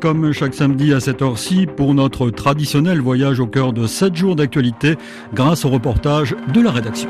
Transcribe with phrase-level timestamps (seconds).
[0.00, 4.36] comme chaque samedi à cette heure-ci pour notre traditionnel voyage au cœur de 7 jours
[4.36, 4.96] d'actualité
[5.34, 7.08] grâce au reportage de la rédaction.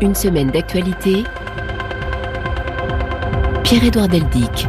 [0.00, 1.24] Une semaine d'actualité.
[3.64, 4.68] Pierre-Édouard Deldic.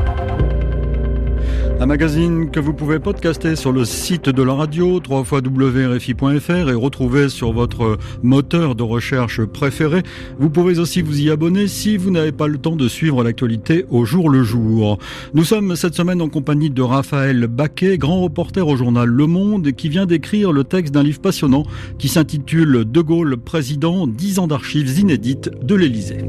[1.79, 7.29] Un magazine que vous pouvez podcaster sur le site de la radio, www.rfi.fr et retrouver
[7.29, 10.01] sur votre moteur de recherche préféré.
[10.39, 13.85] Vous pouvez aussi vous y abonner si vous n'avez pas le temps de suivre l'actualité
[13.91, 14.97] au jour le jour.
[15.35, 19.71] Nous sommes cette semaine en compagnie de Raphaël Baquet, grand reporter au journal Le Monde,
[19.73, 21.63] qui vient d'écrire le texte d'un livre passionnant
[21.99, 26.25] qui s'intitule De Gaulle président, 10 ans d'archives inédites de l'Élysée.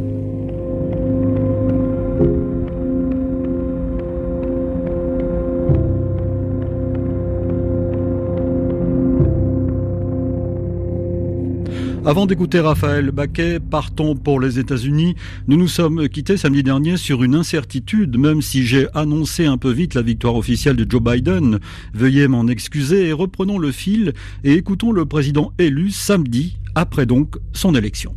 [12.08, 15.14] Avant d'écouter Raphaël Baquet, partons pour les États-Unis.
[15.46, 19.70] Nous nous sommes quittés samedi dernier sur une incertitude, même si j'ai annoncé un peu
[19.70, 21.58] vite la victoire officielle de Joe Biden.
[21.92, 27.36] Veuillez m'en excuser et reprenons le fil et écoutons le président élu samedi, après donc
[27.52, 28.14] son élection.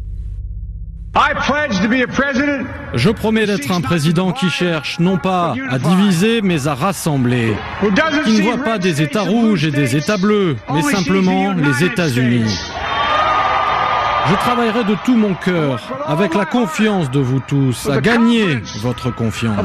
[2.94, 7.58] Je promets d'être un président qui cherche non pas à diviser, mais à rassembler,
[8.23, 12.70] qui ne voit pas des États rouges et des États bleus, mais simplement les États-Unis.
[14.30, 19.14] Je travaillerai de tout mon cœur, avec la confiance de vous tous, à gagner votre
[19.14, 19.58] confiance.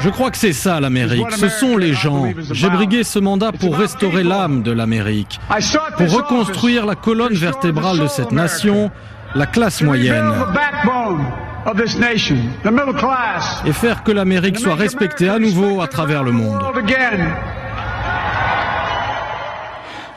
[0.00, 2.32] Je crois que c'est ça l'Amérique, ce sont les gens.
[2.50, 5.38] J'ai brigué ce mandat pour restaurer l'âme de l'Amérique,
[5.96, 8.90] pour reconstruire la colonne vertébrale de cette nation,
[9.34, 10.32] la classe moyenne,
[13.66, 16.62] et faire que l'Amérique soit respectée à nouveau à travers le monde.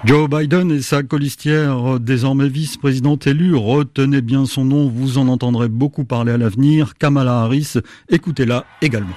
[0.06, 5.70] Joe Biden et sa colistière, désormais vice-présidente élue, retenez bien son nom, vous en entendrez
[5.70, 7.74] beaucoup parler à l'avenir, Kamala Harris,
[8.10, 9.16] écoutez-la également.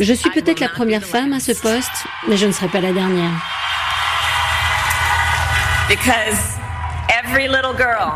[0.00, 2.92] Je suis peut-être la première femme à ce poste, mais je ne serai pas la
[2.92, 3.32] dernière.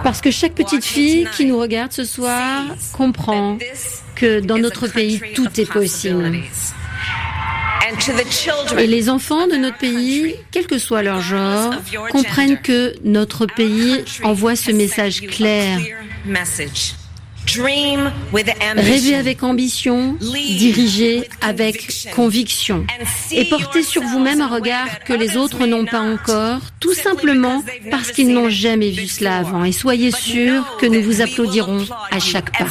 [0.03, 3.57] Parce que chaque petite fille qui nous regarde ce soir comprend
[4.15, 6.31] que dans notre pays, tout est possible.
[8.79, 11.75] Et les enfants de notre pays, quel que soit leur genre,
[12.11, 15.79] comprennent que notre pays envoie ce message clair.
[18.77, 22.87] Rêvez avec ambition, dirigez avec conviction.
[23.33, 28.13] et portez sur vous-même un regard que les autres n'ont pas encore, tout simplement parce
[28.13, 29.65] qu'ils n'ont jamais vu cela avant.
[29.65, 32.67] Et soyez sûrs que nous vous applaudirons à chaque pas.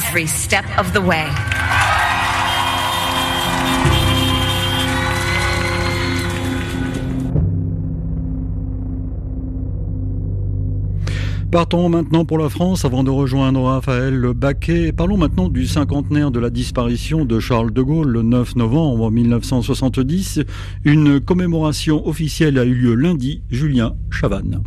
[11.52, 14.90] Partons maintenant pour la France avant de rejoindre Raphaël Baquet.
[14.90, 20.40] Parlons maintenant du cinquantenaire de la disparition de Charles de Gaulle le 9 novembre 1970.
[20.86, 23.42] Une commémoration officielle a eu lieu lundi.
[23.50, 24.62] Julien Chavannes.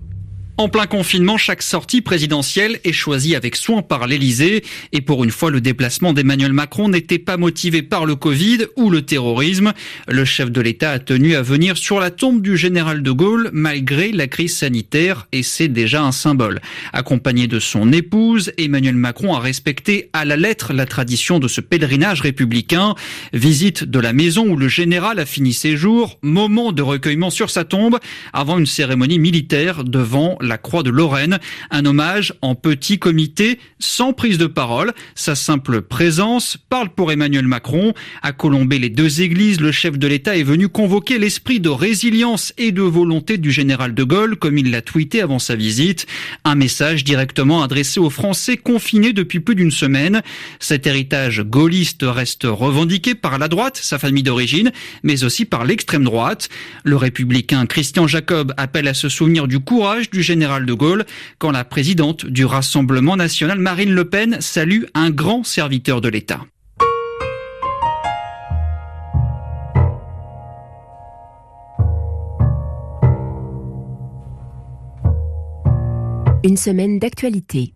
[0.57, 4.63] En plein confinement, chaque sortie présidentielle est choisie avec soin par l'Élysée.
[4.93, 8.89] Et pour une fois, le déplacement d'Emmanuel Macron n'était pas motivé par le Covid ou
[8.89, 9.73] le terrorisme.
[10.07, 13.49] Le chef de l'État a tenu à venir sur la tombe du général de Gaulle
[13.51, 16.61] malgré la crise sanitaire et c'est déjà un symbole.
[16.93, 21.59] Accompagné de son épouse, Emmanuel Macron a respecté à la lettre la tradition de ce
[21.59, 22.95] pèlerinage républicain.
[23.33, 27.49] Visite de la maison où le général a fini ses jours, moment de recueillement sur
[27.49, 27.99] sa tombe
[28.31, 31.39] avant une cérémonie militaire devant la Croix de Lorraine,
[31.71, 34.93] un hommage en petit comité, sans prise de parole.
[35.15, 37.93] Sa simple présence parle pour Emmanuel Macron.
[38.21, 42.53] À colomber les deux églises, le chef de l'État est venu convoquer l'esprit de résilience
[42.57, 46.05] et de volonté du général de Gaulle, comme il l'a tweeté avant sa visite.
[46.43, 50.21] Un message directement adressé aux Français confinés depuis plus d'une semaine.
[50.59, 54.71] Cet héritage gaulliste reste revendiqué par la droite, sa famille d'origine,
[55.03, 56.49] mais aussi par l'extrême droite.
[56.83, 61.05] Le républicain Christian Jacob appelle à se souvenir du courage du général général de Gaulle
[61.39, 66.41] quand la présidente du Rassemblement national, Marine Le Pen, salue un grand serviteur de l'État.
[76.43, 77.73] Une semaine d'actualité.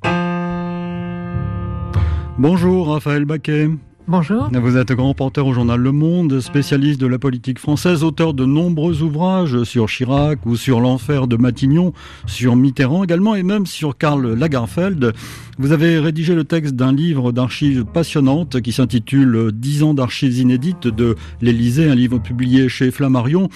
[2.38, 3.70] Bonjour Raphaël Baquet.
[4.12, 4.50] Bonjour.
[4.52, 8.44] Vous êtes grand porteur au journal Le Monde, spécialiste de la politique française, auteur de
[8.44, 11.94] nombreux ouvrages sur Chirac ou sur l'enfer de Matignon,
[12.26, 15.14] sur Mitterrand également et même sur Karl Lagerfeld.
[15.60, 20.88] Vous avez rédigé le texte d'un livre d'archives passionnantes qui s'intitule 10 ans d'archives inédites
[20.88, 23.48] de l'Élysée, un livre publié chez Flammarion.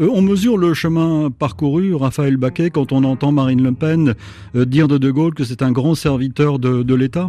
[0.00, 4.16] Euh, on mesure le chemin parcouru, Raphaël Baquet, quand on entend Marine Le Pen
[4.56, 7.28] euh, dire de De Gaulle que c'est un grand serviteur de l'État?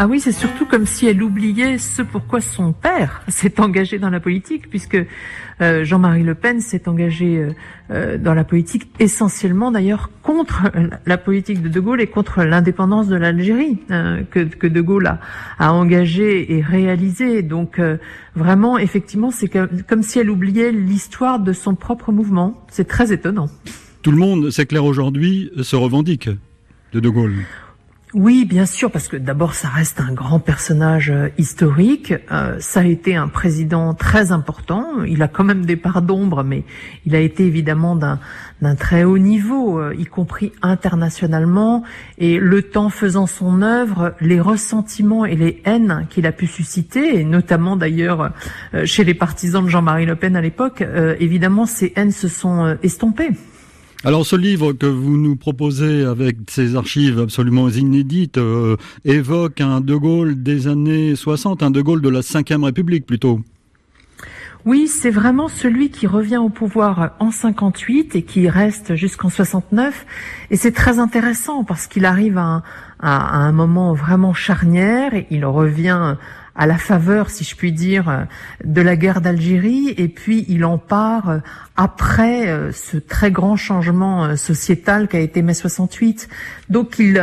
[0.00, 4.10] Ah oui, c'est surtout comme si elle oubliait ce pourquoi son père s'est engagé dans
[4.10, 4.96] la politique, puisque
[5.60, 7.50] euh, Jean-Marie Le Pen s'est engagé euh,
[7.90, 10.70] euh, dans la politique essentiellement d'ailleurs contre
[11.04, 13.78] la politique de De Gaulle et contre l'indépendance de l'Algérie
[14.30, 15.18] que, De Gaulle a,
[15.58, 17.42] a, engagé et réalisé.
[17.42, 17.80] Donc
[18.36, 22.64] vraiment, effectivement, c'est comme si elle oubliait l'histoire de son propre mouvement.
[22.70, 23.48] C'est très étonnant.
[24.02, 26.30] Tout le monde, c'est clair aujourd'hui, se revendique
[26.92, 27.34] de De Gaulle.
[28.14, 32.14] Oui, bien sûr, parce que d'abord, ça reste un grand personnage euh, historique.
[32.32, 35.02] Euh, ça a été un président très important.
[35.06, 36.64] Il a quand même des parts d'ombre, mais
[37.04, 41.82] il a été évidemment d'un très haut niveau, euh, y compris internationalement.
[42.16, 47.20] Et le temps faisant son œuvre, les ressentiments et les haines qu'il a pu susciter,
[47.20, 48.32] et notamment d'ailleurs
[48.84, 50.82] chez les partisans de Jean-Marie Le Pen à l'époque,
[51.20, 53.32] évidemment, ces haines se sont estompées.
[54.04, 59.80] Alors ce livre que vous nous proposez avec ces archives absolument inédites euh, évoque un
[59.80, 63.40] De Gaulle des années 60, un De Gaulle de la Ve République plutôt.
[64.64, 70.06] Oui, c'est vraiment celui qui revient au pouvoir en 58 et qui reste jusqu'en 69.
[70.50, 72.62] Et c'est très intéressant parce qu'il arrive à
[73.00, 76.16] un, moment vraiment charnière et il revient
[76.58, 78.26] à la faveur, si je puis dire,
[78.64, 81.38] de la guerre d'Algérie, et puis il en part euh,
[81.76, 86.28] après euh, ce très grand changement euh, sociétal qu'a été mai 68.
[86.68, 87.22] Donc il,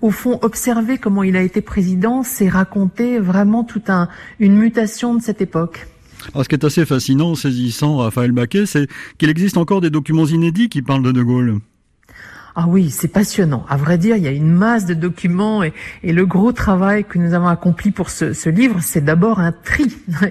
[0.00, 4.08] au fond, observer comment il a été président, c'est raconter vraiment toute un,
[4.40, 5.86] une mutation de cette époque.
[6.32, 10.26] Alors, ce qui est assez fascinant, saisissant, Raphaël Baquet, c'est qu'il existe encore des documents
[10.26, 11.58] inédits qui parlent de De Gaulle.
[12.54, 13.64] Ah oui, c'est passionnant.
[13.68, 15.72] À vrai dire, il y a une masse de documents et,
[16.02, 19.86] le gros travail que nous avons accompli pour ce, livre, c'est d'abord un tri,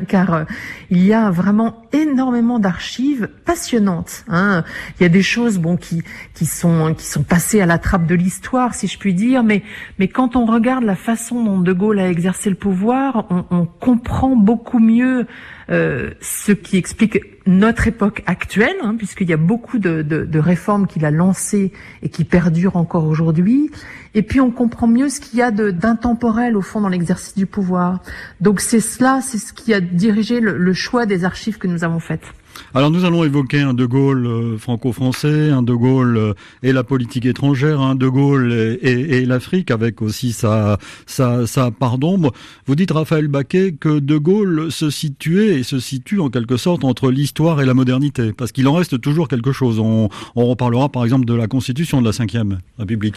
[0.08, 0.44] car euh,
[0.92, 4.24] il y a vraiment énormément d'archives passionnantes.
[4.28, 4.64] Hein.
[5.00, 6.04] Il y a des choses, bon, qui
[6.36, 9.64] qui sont qui sont passées à la trappe de l'histoire, si je puis dire, mais
[9.98, 13.66] mais quand on regarde la façon dont De Gaulle a exercé le pouvoir, on, on
[13.66, 15.26] comprend beaucoup mieux
[15.72, 20.40] euh, ce qui explique notre époque actuelle, hein, puisqu'il y a beaucoup de, de, de
[20.40, 21.72] réformes qu'il a lancées
[22.04, 23.72] et qui perdurent encore aujourd'hui.
[24.14, 27.46] Et puis on comprend mieux ce qu'il y a d'intemporel au fond dans l'exercice du
[27.46, 28.02] pouvoir.
[28.42, 32.00] Donc c'est cela, c'est ce qui a dirigé le choix des archives que nous avons
[32.00, 32.26] faites.
[32.74, 36.84] Alors nous allons évoquer un De Gaulle euh, franco-français, un De Gaulle euh, et la
[36.84, 42.32] politique étrangère, un De Gaulle et, l'Afrique avec aussi sa, sa, sa part d'ombre.
[42.66, 46.84] Vous dites Raphaël Baquet que De Gaulle se situait et se situe en quelque sorte
[46.84, 49.80] entre l'histoire et la modernité, parce qu'il en reste toujours quelque chose.
[49.80, 53.16] On, on reparlera par exemple de la constitution de la Ve République.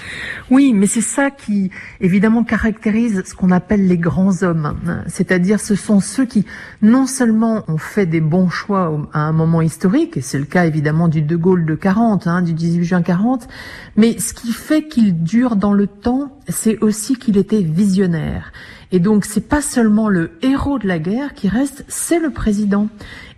[0.51, 1.71] Oui, mais c'est ça qui
[2.01, 4.75] évidemment caractérise ce qu'on appelle les grands hommes,
[5.07, 6.45] c'est-à-dire ce sont ceux qui
[6.83, 10.65] non seulement ont fait des bons choix à un moment historique, et c'est le cas
[10.65, 13.47] évidemment du De Gaulle de 40, hein, du 18 juin 40,
[13.97, 18.53] mais ce qui fait qu'il dure dans le temps, c'est aussi qu'il était visionnaire.
[18.93, 22.89] Et donc c'est pas seulement le héros de la guerre qui reste, c'est le président.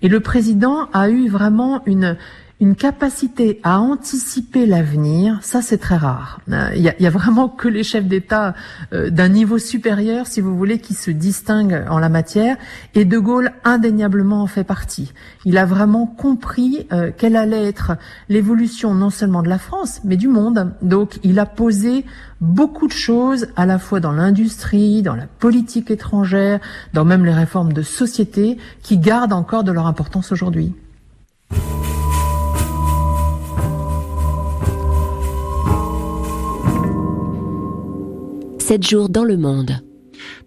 [0.02, 2.16] Et le président a eu vraiment une
[2.58, 6.40] une capacité à anticiper l'avenir, ça c'est très rare.
[6.48, 8.54] Il euh, y, a, vraiment que les chefs d'État
[8.94, 12.56] euh, d'un niveau supérieur, si vous voulez, qui se distinguent en la matière.
[12.94, 15.12] Et De Gaulle indéniablement en fait partie.
[15.44, 17.92] Il a vraiment compris euh, quelle allait être
[18.30, 20.72] l'évolution non seulement de la France, mais du monde.
[20.80, 22.06] Donc il a posé
[22.40, 26.60] beaucoup de choses, à la fois dans l'industrie, dans la politique étrangère,
[26.94, 30.72] dans même les réformes de société, qui gardent encore de leur importance aujourd'hui.
[38.66, 39.80] 7 jours dans le monde.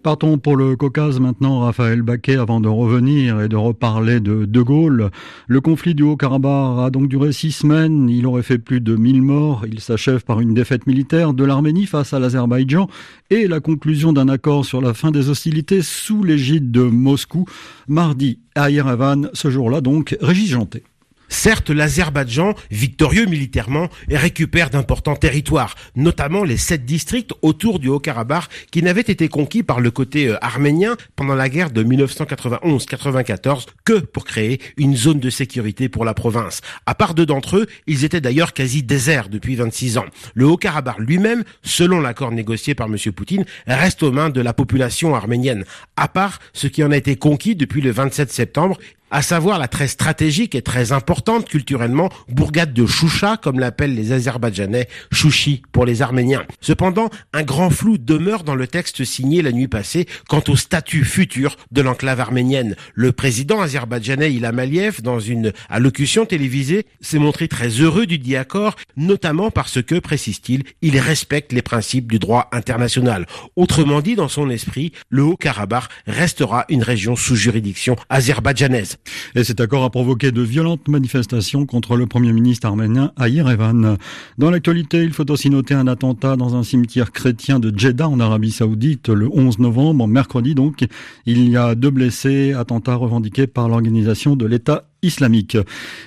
[0.02, 4.60] Partons pour le Caucase maintenant, Raphaël Baquet, avant de revenir et de reparler de De
[4.60, 5.10] Gaulle.
[5.48, 8.10] Le conflit du Haut-Karabakh a donc duré six semaines.
[8.10, 9.64] Il aurait fait plus de 1000 morts.
[9.66, 12.88] Il s'achève par une défaite militaire de l'Arménie face à l'Azerbaïdjan
[13.30, 17.46] et la conclusion d'un accord sur la fin des hostilités sous l'égide de Moscou.
[17.88, 20.82] Mardi à Yerevan, ce jour-là donc, Régis Janté.
[21.30, 28.82] Certes, l'Azerbaïdjan, victorieux militairement, récupère d'importants territoires, notamment les sept districts autour du Haut-Karabakh qui
[28.82, 34.24] n'avaient été conquis par le côté euh, arménien pendant la guerre de 1991-94 que pour
[34.24, 36.60] créer une zone de sécurité pour la province.
[36.84, 40.06] À part deux d'entre eux, ils étaient d'ailleurs quasi déserts depuis 26 ans.
[40.34, 42.96] Le Haut-Karabakh lui-même, selon l'accord négocié par M.
[43.14, 45.64] Poutine, reste aux mains de la population arménienne.
[45.96, 48.76] À part ce qui en a été conquis depuis le 27 septembre
[49.10, 54.12] à savoir la très stratégique et très importante culturellement bourgade de Choucha, comme l'appellent les
[54.12, 56.44] Azerbaïdjanais, Chouchi pour les Arméniens.
[56.60, 61.04] Cependant, un grand flou demeure dans le texte signé la nuit passée quant au statut
[61.04, 62.76] futur de l'enclave arménienne.
[62.94, 68.36] Le président azerbaïdjanais Ilham Aliyev, dans une allocution télévisée, s'est montré très heureux du dit
[68.36, 73.26] accord, notamment parce que, précise-t-il, il respecte les principes du droit international.
[73.56, 78.98] Autrement dit, dans son esprit, le Haut-Karabakh restera une région sous juridiction azerbaïdjanaise.
[79.34, 83.96] Et cet accord a provoqué de violentes manifestations contre le Premier ministre arménien à Yerevan.
[84.38, 88.20] Dans l'actualité, il faut aussi noter un attentat dans un cimetière chrétien de Jeddah en
[88.20, 90.84] Arabie Saoudite le 11 novembre, mercredi donc.
[91.26, 95.56] Il y a deux blessés, attentat revendiqué par l'organisation de l'État islamique.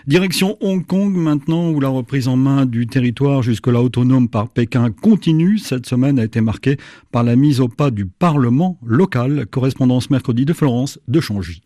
[0.07, 4.91] Direction Hong Kong maintenant où la reprise en main du territoire jusque-là autonome par Pékin
[4.91, 5.57] continue.
[5.57, 6.77] Cette semaine a été marquée
[7.11, 9.45] par la mise au pas du Parlement local.
[9.49, 11.61] Correspondance mercredi de Florence de Changy.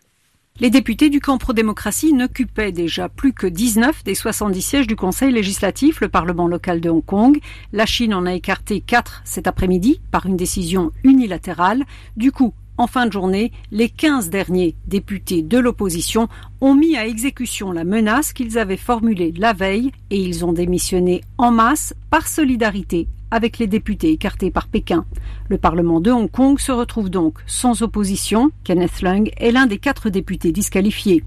[0.60, 5.32] Les députés du camp pro-démocratie n'occupaient déjà plus que 19 des 70 sièges du Conseil
[5.32, 7.40] législatif, le Parlement local de Hong Kong.
[7.74, 11.84] La Chine en a écarté 4 cet après-midi par une décision unilatérale.
[12.16, 16.28] Du coup, en fin de journée, les 15 derniers députés de l'opposition
[16.60, 21.22] ont mis à exécution la menace qu'ils avaient formulée la veille et ils ont démissionné
[21.38, 25.06] en masse par solidarité avec les députés écartés par Pékin.
[25.50, 28.52] Le Parlement de Hong Kong se retrouve donc sans opposition.
[28.64, 31.24] Kenneth Leung est l'un des quatre députés disqualifiés.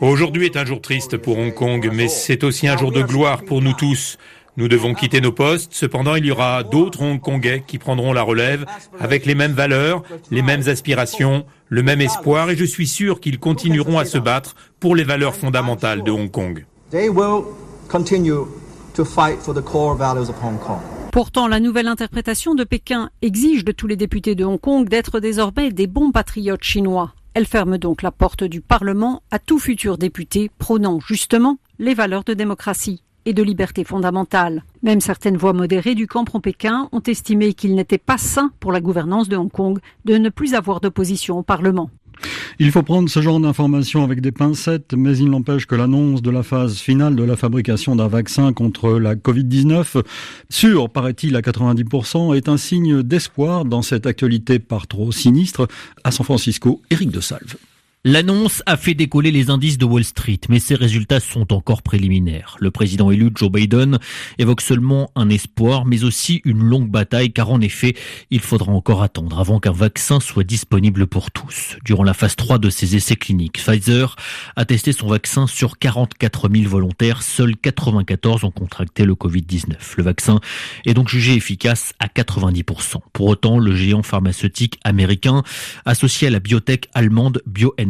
[0.00, 3.44] Aujourd'hui est un jour triste pour Hong Kong, mais c'est aussi un jour de gloire
[3.44, 4.18] pour nous tous.
[4.56, 8.66] Nous devons quitter nos postes, cependant il y aura d'autres Hongkongais qui prendront la relève
[8.98, 10.02] avec les mêmes valeurs,
[10.32, 14.56] les mêmes aspirations, le même espoir et je suis sûr qu'ils continueront à se battre
[14.80, 16.66] pour les valeurs fondamentales de Hong Kong.
[21.12, 25.20] Pourtant, la nouvelle interprétation de Pékin exige de tous les députés de Hong Kong d'être
[25.20, 27.12] désormais des bons patriotes chinois.
[27.34, 32.24] Elle ferme donc la porte du Parlement à tout futur député prônant justement les valeurs
[32.24, 34.64] de démocratie et de liberté fondamentale.
[34.82, 38.80] Même certaines voix modérées du camp pro-Pékin ont estimé qu'il n'était pas sain pour la
[38.80, 41.90] gouvernance de Hong Kong de ne plus avoir d'opposition au Parlement.
[42.58, 46.30] Il faut prendre ce genre d'informations avec des pincettes, mais il n'empêche que l'annonce de
[46.30, 50.02] la phase finale de la fabrication d'un vaccin contre la Covid-19,
[50.48, 55.68] sûr, paraît-il, à 90%, est un signe d'espoir dans cette actualité par trop sinistre.
[56.04, 57.56] À San Francisco, Éric de Salve.
[58.04, 62.56] L'annonce a fait décoller les indices de Wall Street, mais ces résultats sont encore préliminaires.
[62.60, 63.98] Le président élu Joe Biden
[64.38, 67.96] évoque seulement un espoir, mais aussi une longue bataille, car en effet,
[68.30, 71.76] il faudra encore attendre avant qu'un vaccin soit disponible pour tous.
[71.84, 74.14] Durant la phase 3 de ses essais cliniques, Pfizer
[74.54, 77.22] a testé son vaccin sur 44 000 volontaires.
[77.22, 79.74] Seuls 94 ont contracté le Covid-19.
[79.96, 80.38] Le vaccin
[80.86, 82.98] est donc jugé efficace à 90%.
[83.12, 85.42] Pour autant, le géant pharmaceutique américain,
[85.84, 87.87] associé à la biotech allemande BioNTech,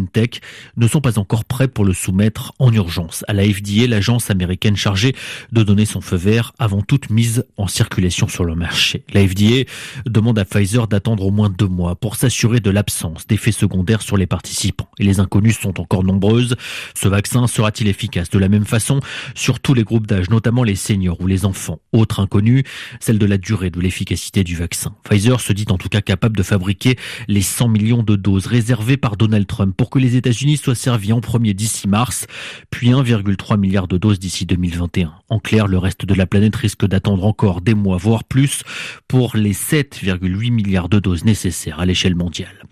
[0.77, 4.77] ne sont pas encore prêts pour le soumettre en urgence à la FDA, l'agence américaine
[4.77, 5.15] chargée
[5.53, 9.05] de donner son feu vert avant toute mise en circulation sur le marché.
[9.13, 9.65] La FDA
[10.07, 14.17] demande à Pfizer d'attendre au moins deux mois pour s'assurer de l'absence d'effets secondaires sur
[14.17, 14.89] les participants.
[14.99, 16.57] Et les inconnues sont encore nombreuses.
[16.95, 19.01] Ce vaccin sera-t-il efficace de la même façon
[19.35, 21.81] sur tous les groupes d'âge, notamment les seniors ou les enfants?
[21.93, 22.65] Autre inconnue,
[23.01, 24.95] celle de la durée de l'efficacité du vaccin.
[25.05, 26.97] Pfizer se dit en tout cas capable de fabriquer
[27.29, 31.13] les 100 millions de doses réservées par Donald Trump pour que les États-Unis soient servis
[31.13, 32.27] en premier d'ici mars,
[32.71, 35.13] puis 1,3 milliard de doses d'ici 2021.
[35.29, 38.63] En clair, le reste de la planète risque d'attendre encore des mois, voire plus,
[39.09, 42.65] pour les 7,8 milliards de doses nécessaires à l'échelle mondiale.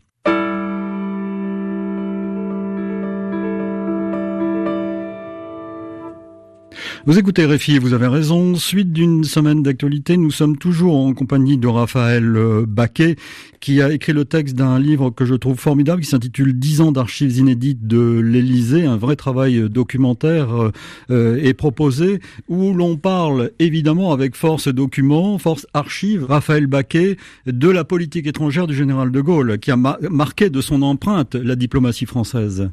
[7.06, 8.56] Vous écoutez Réfi, vous avez raison.
[8.56, 13.14] Suite d'une semaine d'actualité, nous sommes toujours en compagnie de Raphaël euh, Baquet,
[13.60, 16.90] qui a écrit le texte d'un livre que je trouve formidable, qui s'intitule 10 ans
[16.90, 18.86] d'archives inédites de l'Élysée.
[18.86, 20.72] Un vrai travail documentaire euh,
[21.12, 27.68] euh, est proposé, où l'on parle évidemment avec force documents, force archives, Raphaël Baquet, de
[27.68, 32.06] la politique étrangère du général de Gaulle, qui a marqué de son empreinte la diplomatie
[32.06, 32.68] française.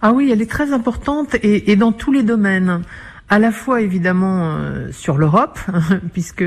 [0.00, 2.82] Ah oui, elle est très importante et, et dans tous les domaines
[3.32, 5.58] à la fois évidemment euh, sur l'Europe,
[6.12, 6.44] puisque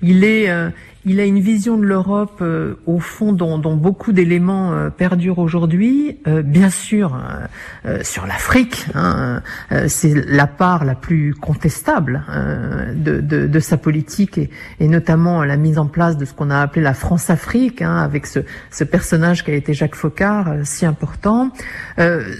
[0.00, 0.70] il est, euh,
[1.06, 5.38] il a une vision de l'Europe euh, au fond dont, dont beaucoup d'éléments euh, perdurent
[5.38, 6.18] aujourd'hui.
[6.26, 7.18] Euh, bien sûr,
[8.02, 9.42] sur l'Afrique, hein,
[9.88, 12.22] c'est la part la plus contestable
[12.94, 16.50] de, de, de, sa politique et, et, notamment la mise en place de ce qu'on
[16.50, 18.40] a appelé la France-Afrique, hein, avec ce,
[18.70, 21.50] ce, personnage qui a été Jacques Faucard, si important.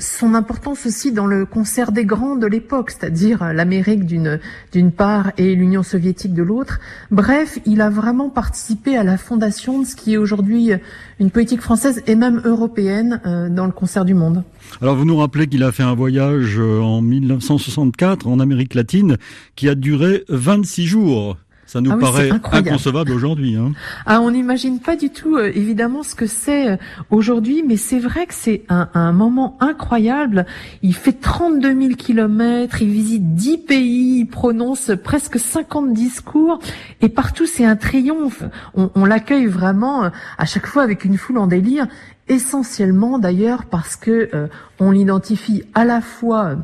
[0.00, 4.40] son importance aussi dans le concert des grands de l'époque, c'est-à-dire l'Amérique d'une
[4.72, 6.80] d'une part et l'Union soviétique de l'autre.
[7.10, 8.49] Bref, il a vraiment participé
[8.96, 10.72] à la fondation de ce qui est aujourd'hui
[11.18, 14.42] une politique française et même européenne euh, dans le concert du monde.
[14.80, 19.18] Alors vous nous rappelez qu'il a fait un voyage euh, en 1964 en Amérique latine
[19.54, 21.36] qui a duré 26 jours.
[21.70, 23.54] Ça nous ah paraît inconcevable aujourd'hui.
[23.54, 23.70] Hein.
[24.04, 26.76] Ah, on n'imagine pas du tout, euh, évidemment, ce que c'est euh,
[27.10, 30.46] aujourd'hui, mais c'est vrai que c'est un, un, moment incroyable.
[30.82, 36.58] Il fait 32 000 kilomètres, il visite 10 pays, il prononce presque 50 discours,
[37.02, 38.42] et partout c'est un triomphe.
[38.74, 40.08] On, on l'accueille vraiment euh,
[40.38, 41.86] à chaque fois avec une foule en délire
[42.26, 44.30] essentiellement d'ailleurs parce que
[44.78, 46.58] on l'identifie à la fois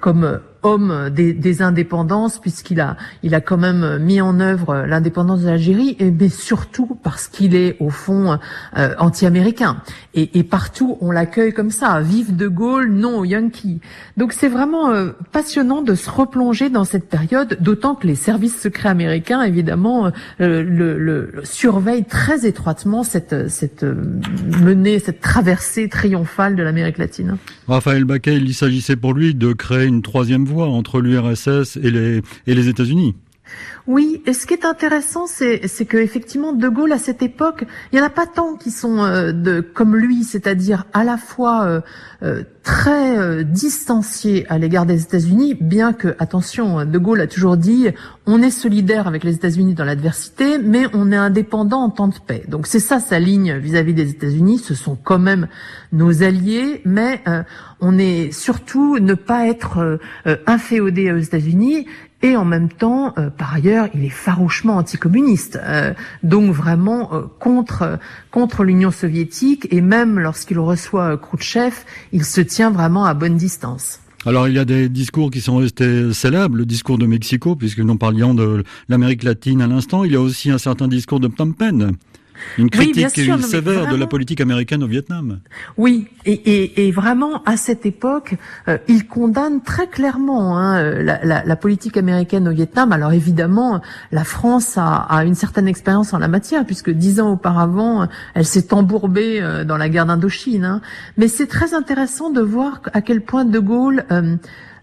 [0.00, 5.40] comme homme des, des indépendances, puisqu'il a, il a quand même mis en œuvre l'indépendance
[5.40, 8.38] de l'Algérie, mais surtout parce qu'il est au fond
[8.76, 9.82] euh, anti-américain.
[10.14, 13.80] Et, et, partout, on l'accueille comme ça, vive de Gaulle, non Yankee.
[14.16, 18.60] Donc c'est vraiment euh, passionnant de se replonger dans cette période, d'autant que les services
[18.60, 20.06] secrets américains, évidemment,
[20.40, 27.36] euh, le, le, surveillent très étroitement cette, cette menée, cette traversée triomphale de l'Amérique latine.
[27.68, 32.68] Raphaël Baquet, il s'agissait pour lui de créer une troisième voie entre l'URSS et les,
[32.68, 33.14] États-Unis.
[33.88, 37.64] Oui, et ce qui est intéressant, c'est, c'est que effectivement De Gaulle à cette époque,
[37.90, 41.64] il n'y en a pas tant qui sont euh, comme lui, c'est-à-dire à la fois
[41.64, 41.80] euh,
[42.22, 47.88] euh, très distanciés à l'égard des États-Unis, bien que attention, De Gaulle a toujours dit,
[48.26, 52.18] on est solidaire avec les États-Unis dans l'adversité, mais on est indépendant en temps de
[52.18, 52.44] paix.
[52.46, 54.58] Donc c'est ça sa ligne vis-à-vis des États-Unis.
[54.58, 55.48] Ce sont quand même
[55.92, 57.22] nos alliés, mais
[57.80, 59.98] on est surtout ne pas être
[60.46, 61.86] inféodé aux États-Unis
[62.20, 65.94] et en même temps, euh, par ailleurs, il est farouchement anticommuniste, euh,
[66.24, 67.98] donc vraiment euh, contre
[68.32, 69.68] contre l'Union soviétique.
[69.70, 71.76] Et même lorsqu'il reçoit Khrouchtchev,
[72.12, 74.00] il se tient vraiment à bonne distance.
[74.26, 77.78] Alors il y a des discours qui sont restés célèbres, le discours de Mexico, puisque
[77.78, 80.02] nous parlions de l'Amérique latine à l'instant.
[80.02, 81.92] Il y a aussi un certain discours de Phnom.
[82.56, 85.40] Une critique sévère de la politique américaine au Vietnam.
[85.76, 88.34] Oui, et, et, et vraiment à cette époque,
[88.68, 92.92] euh, il condamne très clairement hein, la, la, la, politique américaine au Vietnam.
[92.92, 93.80] Alors évidemment,
[94.12, 98.44] la France a, a une certaine expérience en la matière, puisque dix ans auparavant, elle
[98.46, 100.64] s'est embourbée euh, dans la guerre d'Indochine.
[100.64, 100.80] Hein.
[101.16, 104.36] Mais c'est très intéressant de voir à quel point De Gaulle euh,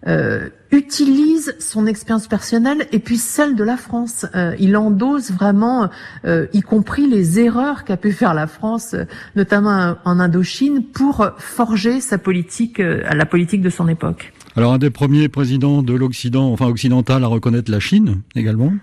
[0.08, 4.26] euh, utilise son expérience personnelle et puis celle de la France.
[4.36, 5.89] Euh, il endosse vraiment,
[6.26, 8.96] euh, y compris les erreurs qu'a pu faire la France,
[9.36, 14.34] notamment en Indochine, pour forger sa politique, la politique de son époque.
[14.56, 18.74] Alors un des premiers présidents de l'Occident, enfin occidental, à reconnaître la Chine également.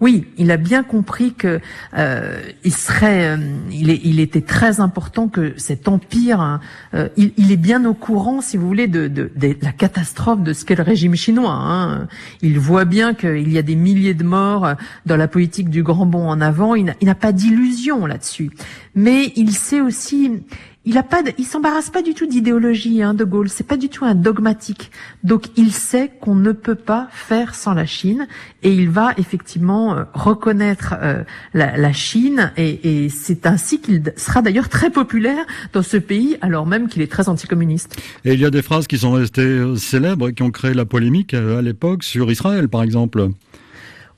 [0.00, 1.60] Oui, il a bien compris que
[1.96, 3.36] euh, il serait, euh,
[3.72, 6.60] il, est, il, était très important que cet empire, hein,
[6.94, 10.42] euh, il, il, est bien au courant, si vous voulez, de, de, de la catastrophe
[10.42, 11.52] de ce qu'est le régime chinois.
[11.52, 12.06] Hein.
[12.42, 16.06] Il voit bien qu'il y a des milliers de morts dans la politique du grand
[16.06, 16.76] bond en avant.
[16.76, 18.50] Il n'a pas d'illusion là-dessus,
[18.94, 20.42] mais il sait aussi
[20.88, 23.50] il a pas, il s'embarrasse pas du tout d'idéologie, hein, De Gaulle.
[23.50, 24.90] C'est pas du tout un dogmatique.
[25.22, 28.26] Donc, il sait qu'on ne peut pas faire sans la Chine,
[28.62, 34.40] et il va effectivement euh, reconnaître euh, la, Chine, et, et c'est ainsi qu'il sera
[34.40, 38.00] d'ailleurs très populaire dans ce pays, alors même qu'il est très anticommuniste.
[38.24, 40.86] Et il y a des phrases qui sont restées euh, célèbres, qui ont créé la
[40.86, 43.28] polémique à l'époque sur Israël, par exemple.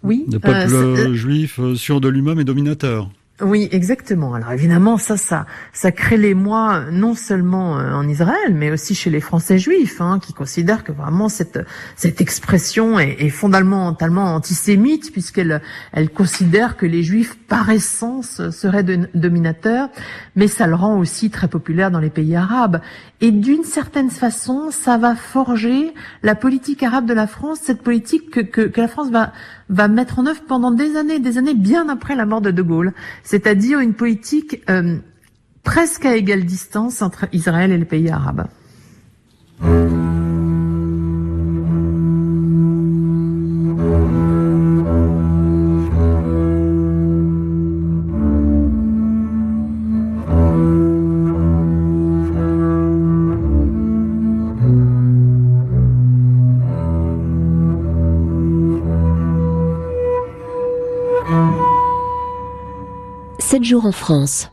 [0.04, 0.24] Oui.
[0.30, 3.10] Le peuple juif sûr de lui-même et dominateur.
[3.42, 4.34] Oui, exactement.
[4.34, 9.10] Alors évidemment, ça, ça, ça crée l'émoi non seulement euh, en Israël, mais aussi chez
[9.10, 11.58] les Français juifs, hein, qui considèrent que vraiment cette
[11.96, 18.84] cette expression est, est fondamentalement antisémite, puisqu'elle elle considère que les Juifs par essence seraient
[19.14, 19.88] dominateurs,
[20.36, 22.80] mais ça le rend aussi très populaire dans les pays arabes.
[23.20, 28.30] Et d'une certaine façon, ça va forger la politique arabe de la France, cette politique
[28.30, 29.32] que, que, que la France va
[29.70, 32.62] va mettre en œuvre pendant des années, des années bien après la mort de De
[32.62, 34.98] Gaulle, c'est-à-dire une politique euh,
[35.62, 38.46] presque à égale distance entre Israël et les pays arabes.
[63.70, 64.50] 7 jours en France.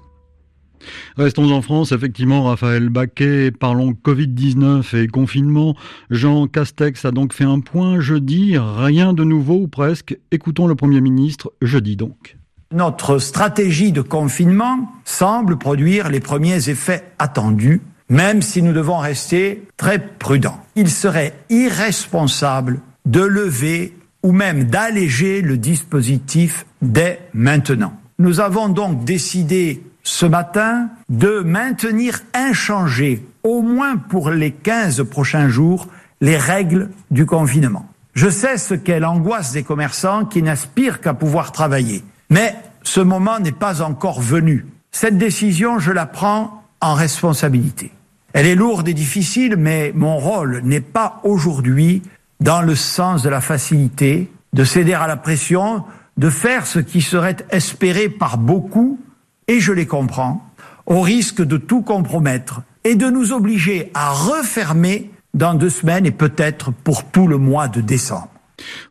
[1.18, 5.76] Restons en France, effectivement, Raphaël Baquet, parlons Covid-19 et confinement.
[6.12, 10.16] Jean Castex a donc fait un point jeudi, rien de nouveau ou presque.
[10.30, 12.38] Écoutons le Premier ministre jeudi donc.
[12.72, 19.64] Notre stratégie de confinement semble produire les premiers effets attendus, même si nous devons rester
[19.78, 20.62] très prudents.
[20.76, 27.94] Il serait irresponsable de lever ou même d'alléger le dispositif dès maintenant.
[28.20, 35.50] Nous avons donc décidé ce matin de maintenir inchangées, au moins pour les 15 prochains
[35.50, 35.88] jours,
[36.20, 37.88] les règles du confinement.
[38.16, 42.04] Je sais ce qu'est l'angoisse des commerçants qui n'aspirent qu'à pouvoir travailler.
[42.32, 44.66] Mais ce moment n'est pas encore venu.
[44.92, 47.92] Cette décision, je la prends en responsabilité.
[48.34, 52.02] Elle est lourde et difficile, mais mon rôle n'est pas aujourd'hui
[52.40, 55.84] dans le sens de la facilité, de céder à la pression,
[56.18, 59.00] de faire ce qui serait espéré par beaucoup
[59.48, 60.46] et je les comprends,
[60.86, 66.12] au risque de tout compromettre et de nous obliger à refermer dans deux semaines et
[66.12, 68.30] peut-être pour tout le mois de décembre.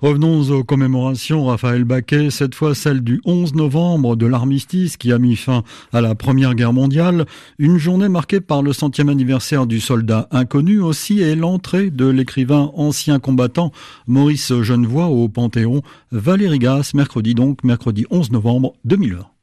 [0.00, 5.18] Revenons aux commémorations, Raphaël Baquet, cette fois celle du 11 novembre de l'armistice qui a
[5.18, 7.26] mis fin à la Première Guerre mondiale,
[7.58, 12.70] une journée marquée par le centième anniversaire du soldat inconnu aussi et l'entrée de l'écrivain
[12.74, 13.72] ancien combattant
[14.06, 19.35] Maurice Genevoix au Panthéon, Valérie Gasse, mercredi donc, mercredi 11 novembre 2020.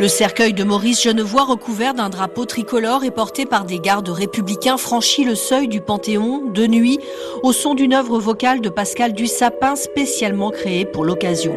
[0.00, 4.78] Le cercueil de Maurice Genevoix recouvert d'un drapeau tricolore et porté par des gardes républicains
[4.78, 6.98] franchit le seuil du Panthéon de nuit
[7.42, 11.54] au son d'une œuvre vocale de Pascal Dussapin spécialement créée pour l'occasion.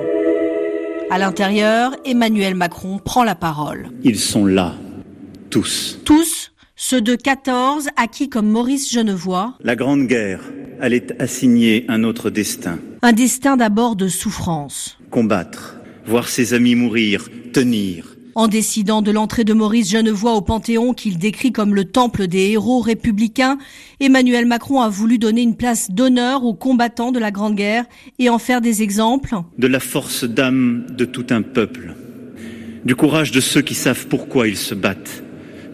[1.09, 3.87] À l'intérieur, Emmanuel Macron prend la parole.
[4.03, 4.73] Ils sont là,
[5.49, 5.99] tous.
[6.03, 9.53] Tous, ceux de 14 acquis comme Maurice Genevoix.
[9.63, 10.41] La Grande Guerre
[10.81, 12.79] allait assigner un autre destin.
[13.03, 14.97] Un destin d'abord de souffrance.
[15.11, 20.93] Combattre, voir ses amis mourir, tenir, en décidant de l'entrée de Maurice Genevoix au Panthéon
[20.93, 23.57] qu'il décrit comme le temple des héros républicains,
[23.99, 27.85] Emmanuel Macron a voulu donner une place d'honneur aux combattants de la Grande Guerre
[28.19, 29.35] et en faire des exemples.
[29.57, 31.95] De la force d'âme de tout un peuple,
[32.85, 35.23] du courage de ceux qui savent pourquoi ils se battent,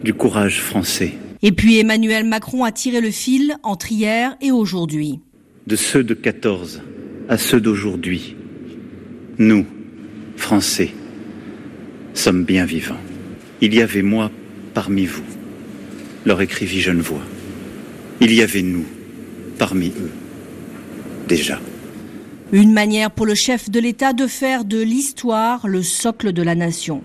[0.04, 1.14] du courage français.
[1.42, 5.20] Et puis Emmanuel Macron a tiré le fil entre hier et aujourd'hui.
[5.66, 6.82] De ceux de 14
[7.28, 8.36] à ceux d'aujourd'hui,
[9.38, 9.64] nous,
[10.36, 10.90] Français,
[12.14, 13.00] sommes bien vivants.
[13.60, 14.30] Il y avait moi
[14.74, 15.24] parmi vous,
[16.24, 17.22] leur écrivit Genevoix.
[18.20, 18.86] Il y avait nous
[19.58, 20.10] parmi eux,
[21.28, 21.60] déjà.
[22.52, 26.54] Une manière pour le chef de l'État de faire de l'histoire le socle de la
[26.54, 27.02] nation.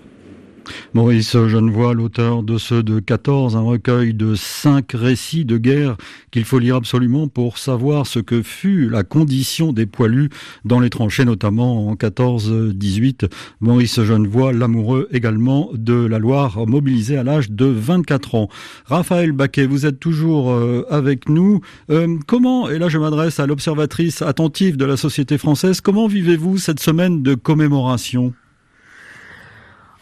[0.94, 5.96] Maurice Genevoix, l'auteur de ceux de 14, un recueil de cinq récits de guerre
[6.30, 10.30] qu'il faut lire absolument pour savoir ce que fut la condition des poilus
[10.64, 13.28] dans les tranchées, notamment en 14-18.
[13.60, 18.48] Maurice Genevoix, l'amoureux également de la Loire, mobilisé à l'âge de 24 ans.
[18.86, 21.60] Raphaël Baquet, vous êtes toujours euh, avec nous.
[21.90, 26.58] Euh, comment, et là je m'adresse à l'observatrice attentive de la société française, comment vivez-vous
[26.58, 28.32] cette semaine de commémoration?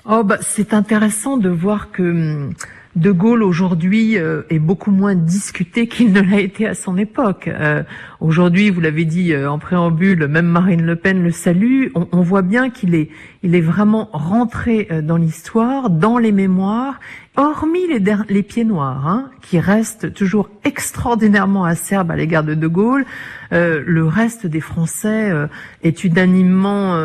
[0.07, 2.53] Oh bah, c'est intéressant de voir que hum,
[2.95, 7.49] De Gaulle aujourd'hui euh, est beaucoup moins discuté qu'il ne l'a été à son époque.
[7.49, 7.83] Euh,
[8.21, 11.87] aujourd'hui, vous l'avez dit euh, en préambule, même Marine Le Pen le salue.
[11.95, 13.09] On, on voit bien qu'il est,
[13.43, 17.01] il est vraiment rentré dans l'histoire, dans les mémoires,
[17.37, 23.05] hormis les, pieds noirs, hein, qui restent toujours extraordinairement acerbes à l'égard de De Gaulle.
[23.51, 25.33] le reste des Français
[25.83, 26.97] est unanimement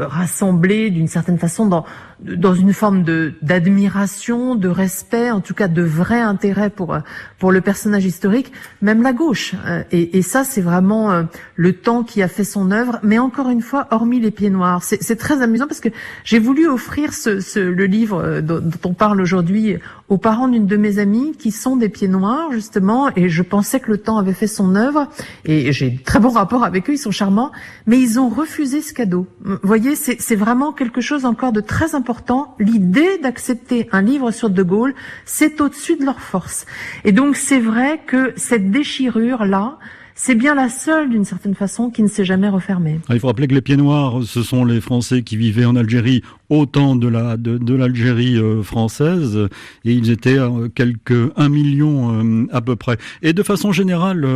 [0.00, 1.84] rassemblé d'une certaine façon dans
[2.20, 3.04] dans une forme
[3.42, 6.96] d'admiration, de respect, en tout cas de vrai intérêt pour
[7.38, 9.54] pour le personnage historique, même la gauche.
[9.66, 12.98] Euh, et, et ça, c'est vraiment euh, le temps qui a fait son œuvre.
[13.02, 15.90] Mais encore une fois, hormis les pieds noirs, c'est très amusant parce que
[16.24, 19.65] j'ai voulu offrir ce, le livre euh, dont, dont on parle aujourd'hui
[20.08, 23.80] aux parents d'une de mes amies qui sont des pieds noirs justement, et je pensais
[23.80, 25.08] que le temps avait fait son œuvre.
[25.44, 27.52] Et j'ai très bon rapport avec eux, ils sont charmants,
[27.86, 29.26] mais ils ont refusé ce cadeau.
[29.44, 34.50] Vous voyez, c'est vraiment quelque chose encore de très important l'idée d'accepter un livre sur
[34.50, 36.66] De Gaulle, c'est au-dessus de leur force.
[37.04, 39.78] Et donc c'est vrai que cette déchirure-là,
[40.18, 43.00] c'est bien la seule, d'une certaine façon, qui ne s'est jamais refermée.
[43.08, 45.76] Ah, il faut rappeler que les pieds noirs, ce sont les Français qui vivaient en
[45.76, 49.48] Algérie au temps de la de, de l'Algérie euh, française,
[49.84, 52.98] et ils étaient euh, quelques un million euh, à peu près.
[53.22, 54.26] Et de façon générale,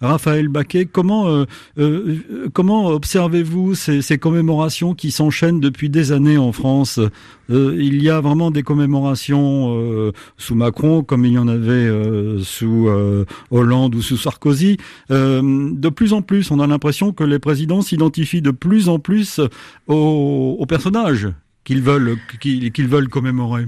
[0.00, 1.44] Raphaël Baquet, comment
[2.52, 7.00] comment observez-vous ces, ces commémorations qui s'enchaînent depuis des années en France?
[7.50, 11.90] Il y a vraiment des commémorations sous Macron, comme il y en avait
[12.42, 12.88] sous
[13.50, 14.76] Hollande ou sous Sarkozy.
[15.10, 18.98] Euh, de plus en plus, on a l'impression que les présidents s'identifient de plus en
[18.98, 19.40] plus
[19.86, 21.28] aux, personnages
[21.68, 23.66] qu'ils veulent, commémorer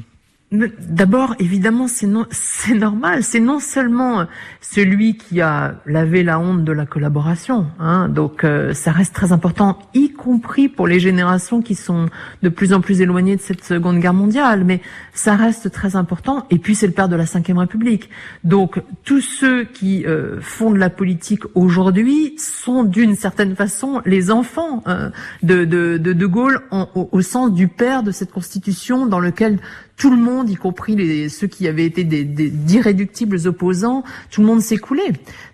[0.52, 3.22] D'abord, évidemment, c'est c'est normal.
[3.22, 4.26] C'est non seulement
[4.60, 9.30] celui qui a lavé la honte de la collaboration, hein, donc euh, ça reste très
[9.30, 12.06] important, y compris pour les générations qui sont
[12.42, 14.64] de plus en plus éloignées de cette Seconde Guerre mondiale.
[14.64, 14.80] Mais
[15.12, 16.46] ça reste très important.
[16.50, 18.10] Et puis c'est le père de la Cinquième République.
[18.42, 24.32] Donc tous ceux qui euh, font de la politique aujourd'hui sont d'une certaine façon les
[24.32, 25.10] enfants euh,
[25.44, 29.60] de, de, de, de Gaulle au, au sens du père de cette Constitution dans lequel
[30.00, 34.46] tout le monde, y compris les, ceux qui avaient été des, d'irréductibles opposants, tout le
[34.46, 35.02] monde s'est coulé.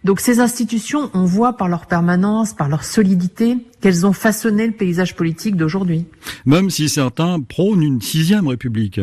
[0.05, 4.73] Donc ces institutions, on voit par leur permanence, par leur solidité, qu'elles ont façonné le
[4.73, 6.07] paysage politique d'aujourd'hui.
[6.45, 9.01] Même si certains prônent une sixième république.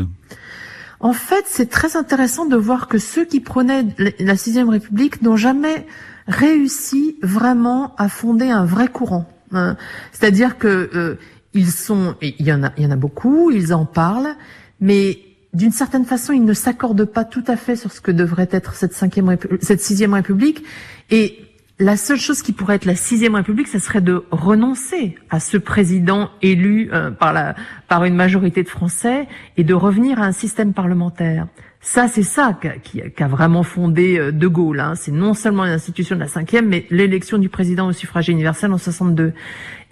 [1.01, 3.85] En fait, c'est très intéressant de voir que ceux qui prônaient
[4.19, 5.85] la sixième république n'ont jamais
[6.25, 9.27] réussi vraiment à fonder un vrai courant.
[9.51, 9.75] Hein.
[10.13, 11.19] C'est-à-dire que euh,
[11.53, 14.37] ils sont, il y en a, il y en a beaucoup, ils en parlent,
[14.79, 15.19] mais
[15.53, 18.73] d'une certaine façon, ils ne s'accordent pas tout à fait sur ce que devrait être
[18.75, 20.63] cette cinquième, cette sixième République.
[21.11, 21.39] Et
[21.79, 25.57] la seule chose qui pourrait être la sixième République, ce serait de renoncer à ce
[25.57, 31.47] président élu euh, par une majorité de Français et de revenir à un système parlementaire.
[31.85, 34.79] Ça, c'est ça qui a, vraiment fondé euh, De Gaulle.
[34.79, 34.93] Hein.
[34.95, 38.77] C'est non seulement l'institution de la cinquième, mais l'élection du président au suffrage universel en
[38.77, 39.33] 62.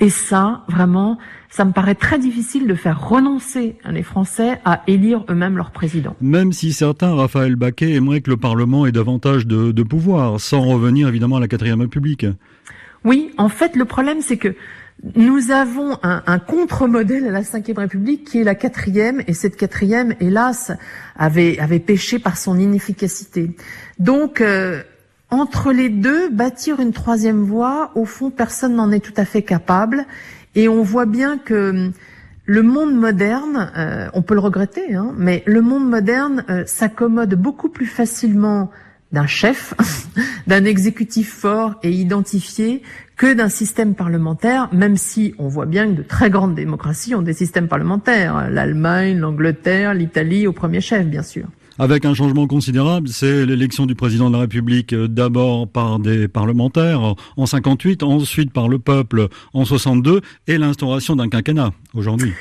[0.01, 1.19] Et ça, vraiment,
[1.51, 6.15] ça me paraît très difficile de faire renoncer les Français à élire eux-mêmes leur président.
[6.21, 10.61] Même si certains, Raphaël Baquet, aimeraient que le Parlement ait davantage de, de pouvoir, sans
[10.61, 12.25] revenir évidemment à la quatrième République.
[13.05, 14.55] Oui, en fait, le problème, c'est que
[15.15, 19.55] nous avons un, un contre-modèle à la Ve République qui est la quatrième, et cette
[19.55, 20.71] quatrième, hélas,
[21.15, 23.55] avait, avait péché par son inefficacité.
[23.99, 24.81] Donc, euh,
[25.31, 29.41] entre les deux, bâtir une troisième voie, au fond, personne n'en est tout à fait
[29.41, 30.05] capable,
[30.55, 31.91] et on voit bien que
[32.45, 37.33] le monde moderne, euh, on peut le regretter, hein, mais le monde moderne euh, s'accommode
[37.35, 38.71] beaucoup plus facilement
[39.13, 39.73] d'un chef,
[40.47, 42.81] d'un exécutif fort et identifié
[43.15, 47.21] que d'un système parlementaire, même si on voit bien que de très grandes démocraties ont
[47.21, 48.49] des systèmes parlementaires.
[48.49, 51.45] L'Allemagne, l'Angleterre, l'Italie au premier chef, bien sûr.
[51.79, 56.27] Avec un changement considérable, c'est l'élection du président de la République euh, d'abord par des
[56.27, 62.33] parlementaires en 58, ensuite par le peuple en 62 et l'instauration d'un quinquennat aujourd'hui.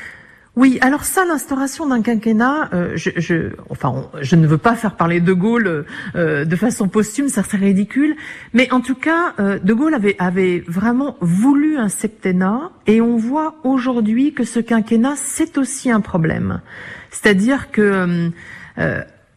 [0.56, 4.96] Oui, alors ça, l'instauration d'un quinquennat, euh, je, je, enfin, je ne veux pas faire
[4.96, 8.16] parler De Gaulle euh, de façon posthume, ça serait ridicule,
[8.52, 13.16] mais en tout cas, euh, De Gaulle avait, avait vraiment voulu un septennat, et on
[13.16, 16.60] voit aujourd'hui que ce quinquennat, c'est aussi un problème.
[17.10, 18.30] C'est-à-dire que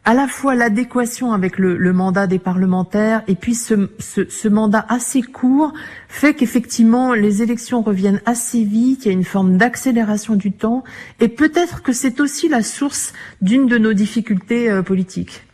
[0.05, 5.73] à la fois l'adéquation avec le, mandat des parlementaires et puis ce, mandat assez court
[6.09, 10.83] fait qu'effectivement les élections reviennent assez vite, il y a une forme d'accélération du temps
[11.19, 15.45] et peut-être que c'est aussi la source d'une de nos difficultés euh, politiques.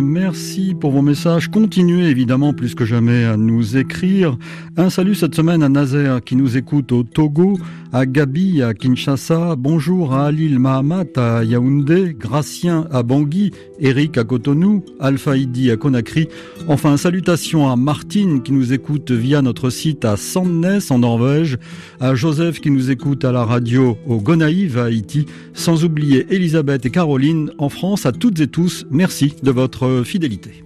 [0.00, 1.48] Merci pour vos messages.
[1.48, 4.36] Continuez évidemment plus que jamais à nous écrire.
[4.78, 7.58] Un salut cette semaine à Nazer qui nous écoute au Togo,
[7.94, 14.24] à Gabi à Kinshasa, bonjour à Alil Mahamat à Yaoundé, Gracien à Bangui, Eric à
[14.24, 16.28] Cotonou, Alpha Idi à Conakry.
[16.68, 21.56] Enfin, salutations à Martine qui nous écoute via notre site à Sandnes en Norvège,
[21.98, 26.84] à Joseph qui nous écoute à la radio au Gonaïve à Haïti, sans oublier Elisabeth
[26.84, 28.04] et Caroline en France.
[28.04, 30.64] À toutes et tous, merci de votre fidélité.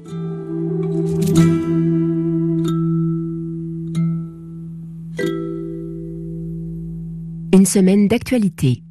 [7.67, 8.83] Semaine d'actualité.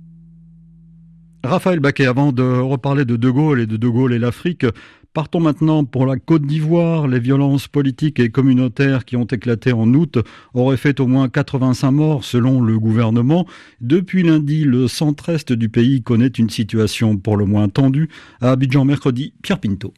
[1.44, 4.66] Raphaël Baquet, avant de reparler de De Gaulle et de De Gaulle et l'Afrique,
[5.14, 7.08] partons maintenant pour la Côte d'Ivoire.
[7.08, 10.20] Les violences politiques et communautaires qui ont éclaté en août
[10.54, 13.46] auraient fait au moins 85 morts selon le gouvernement.
[13.80, 18.10] Depuis lundi, le centre-est du pays connaît une situation pour le moins tendue.
[18.42, 19.94] À Abidjan mercredi, Pierre Pinto.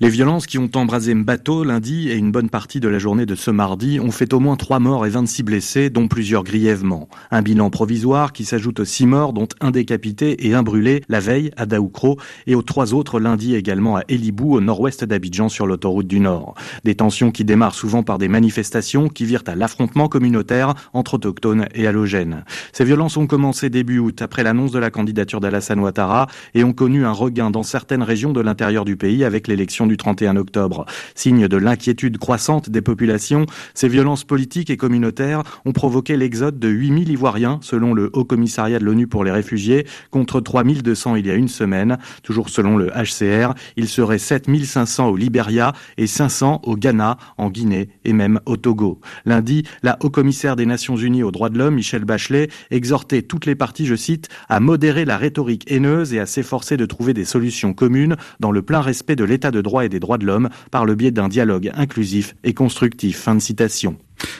[0.00, 3.36] Les violences qui ont embrasé Mbato lundi et une bonne partie de la journée de
[3.36, 7.08] ce mardi ont fait au moins 3 morts et 26 blessés, dont plusieurs grièvement.
[7.30, 11.20] Un bilan provisoire qui s'ajoute aux 6 morts, dont un décapité et un brûlé la
[11.20, 15.68] veille à Daoukro et aux trois autres lundi également à Elibou, au nord-ouest d'Abidjan sur
[15.68, 16.54] l'autoroute du Nord.
[16.82, 21.66] Des tensions qui démarrent souvent par des manifestations qui virent à l'affrontement communautaire entre autochtones
[21.76, 22.44] et halogènes.
[22.72, 26.72] Ces violences ont commencé début août après l'annonce de la candidature d'Alassane Ouattara et ont
[26.72, 30.86] connu un regain dans certaines régions de l'intérieur du pays avec l'élection du 31 octobre.
[31.14, 36.68] Signe de l'inquiétude croissante des populations, ces violences politiques et communautaires ont provoqué l'exode de
[36.68, 41.30] 8000 Ivoiriens, selon le Haut Commissariat de l'ONU pour les réfugiés, contre 3200 il y
[41.30, 41.98] a une semaine.
[42.22, 47.88] Toujours selon le HCR, il serait 7500 au Liberia et 500 au Ghana, en Guinée
[48.04, 49.00] et même au Togo.
[49.24, 53.46] Lundi, la Haut Commissaire des Nations Unies aux droits de l'homme, Michel Bachelet, exhortait toutes
[53.46, 57.24] les parties, je cite, à modérer la rhétorique haineuse et à s'efforcer de trouver des
[57.24, 60.48] solutions communes dans le plein respect de l'état de droit et des droits de l'homme
[60.70, 63.18] par le biais d'un dialogue inclusif et constructif.
[63.18, 63.96] Fin de citation.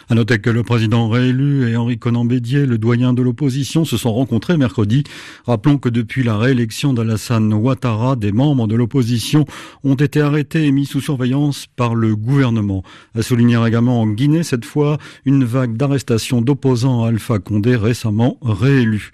[0.09, 3.97] À noter que le président réélu et Henri Conan Bédier, le doyen de l'opposition, se
[3.97, 5.05] sont rencontrés mercredi.
[5.45, 9.45] Rappelons que depuis la réélection d'Alassane Ouattara, des membres de l'opposition
[9.85, 12.83] ont été arrêtés et mis sous surveillance par le gouvernement.
[13.15, 18.39] À souligner également en Guinée, cette fois, une vague d'arrestations d'opposants à Alpha Condé récemment
[18.43, 19.11] réélu.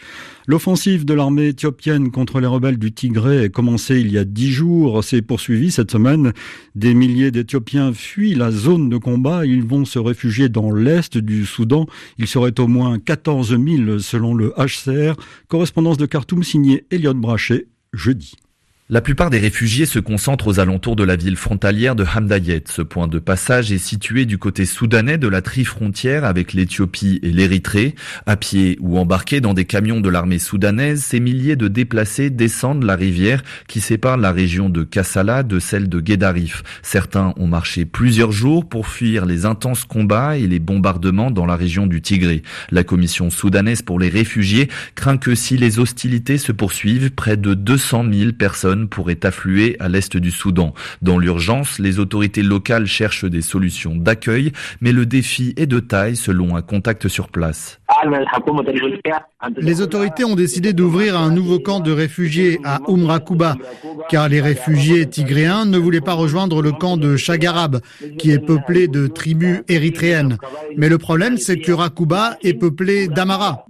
[0.50, 4.50] L'offensive de l'armée éthiopienne contre les rebelles du Tigré a commencé il y a dix
[4.50, 6.32] jours, s'est poursuivie cette semaine.
[6.74, 9.44] Des milliers d'Éthiopiens fuient la zone de combat.
[9.44, 11.84] Ils vont se réfugier dans l'est du Soudan.
[12.16, 15.16] Il serait au moins 14 000 selon le HCR.
[15.48, 18.32] Correspondance de Khartoum signée Elliot Brachet jeudi.
[18.90, 22.64] La plupart des réfugiés se concentrent aux alentours de la ville frontalière de Hamdayet.
[22.70, 27.31] Ce point de passage est situé du côté soudanais de la tri-frontière avec l'Éthiopie et
[27.31, 27.94] l'Érythrée.
[28.24, 32.83] À pied ou embarqués dans des camions de l'armée soudanaise, ces milliers de déplacés descendent
[32.83, 36.62] la rivière qui sépare la région de Kassala de celle de Guédarif.
[36.83, 41.57] Certains ont marché plusieurs jours pour fuir les intenses combats et les bombardements dans la
[41.57, 42.42] région du Tigré.
[42.70, 47.53] La commission soudanaise pour les réfugiés craint que si les hostilités se poursuivent, près de
[47.53, 50.74] 200 000 personnes pourrait affluer à l'est du Soudan.
[51.02, 56.16] Dans l'urgence, les autorités locales cherchent des solutions d'accueil, mais le défi est de taille
[56.16, 57.80] selon un contact sur place.
[59.56, 63.56] Les autorités ont décidé d'ouvrir un nouveau camp de réfugiés à Umrakuba,
[64.08, 67.80] car les réfugiés tigréens ne voulaient pas rejoindre le camp de Chagarab,
[68.18, 70.38] qui est peuplé de tribus érythréennes.
[70.76, 73.64] Mais le problème, c'est que Rakuba est peuplé d'Amara.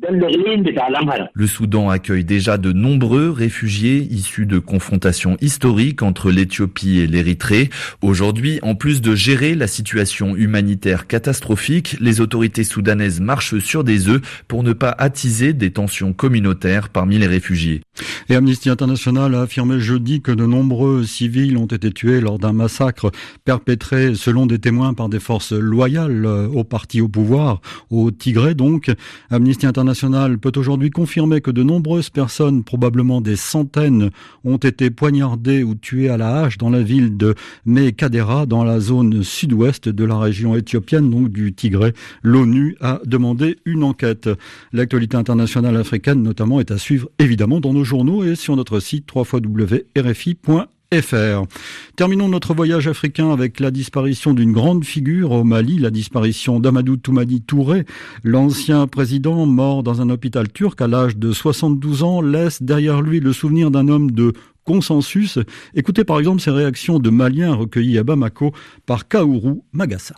[1.33, 4.98] Le Soudan accueille déjà de nombreux réfugiés issus de confrontations
[5.41, 7.71] historiques entre l'Éthiopie et l'Érythrée.
[8.03, 14.09] Aujourd'hui, en plus de gérer la situation humanitaire catastrophique, les autorités soudanaises marchent sur des
[14.09, 17.83] œufs pour ne pas attiser des tensions communautaires parmi les réfugiés.
[18.29, 22.53] Et Amnesty International a affirmé jeudi que de nombreux civils ont été tués lors d'un
[22.53, 23.11] massacre
[23.45, 28.91] perpétré selon des témoins par des forces loyales au parti au pouvoir, au Tigré donc.
[29.31, 34.11] Amnesty International peut aujourd'hui confirmer que de nombreuses personnes, probablement des centaines,
[34.45, 37.35] ont été poignardées ou tuées à la hache dans la ville de
[37.67, 41.93] Mekadera, dans la zone sud-ouest de la région éthiopienne, donc du Tigré.
[42.23, 44.29] L'ONU a demandé une enquête.
[44.73, 49.09] L'actualité internationale africaine notamment est à suivre évidemment dans nos journaux et sur notre site
[49.15, 50.69] www.rfi.fr.
[51.97, 56.97] Terminons notre voyage africain avec la disparition d'une grande figure au Mali, la disparition d'Amadou
[56.97, 57.85] Toumani Touré,
[58.25, 63.21] l'ancien président mort dans un hôpital turc à l'âge de 72 ans, laisse derrière lui
[63.21, 64.33] le souvenir d'un homme de
[64.69, 65.39] consensus.
[65.75, 68.53] Écoutez par exemple ces réactions de Maliens recueillies à Bamako
[68.85, 70.15] par Kaourou Magassa.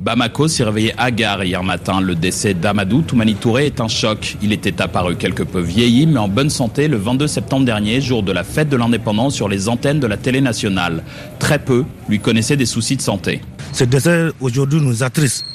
[0.00, 2.00] Bamako s'est réveillé hagard hier matin.
[2.00, 4.36] Le décès d'Amadou Toumani Touré est un choc.
[4.42, 8.24] Il était apparu quelque peu vieilli, mais en bonne santé le 22 septembre dernier, jour
[8.24, 11.04] de la fête de l'indépendance sur les antennes de la télé nationale.
[11.38, 13.40] Très peu lui connaissaient des soucis de santé.
[13.72, 15.46] Ce décès aujourd'hui nous attriste.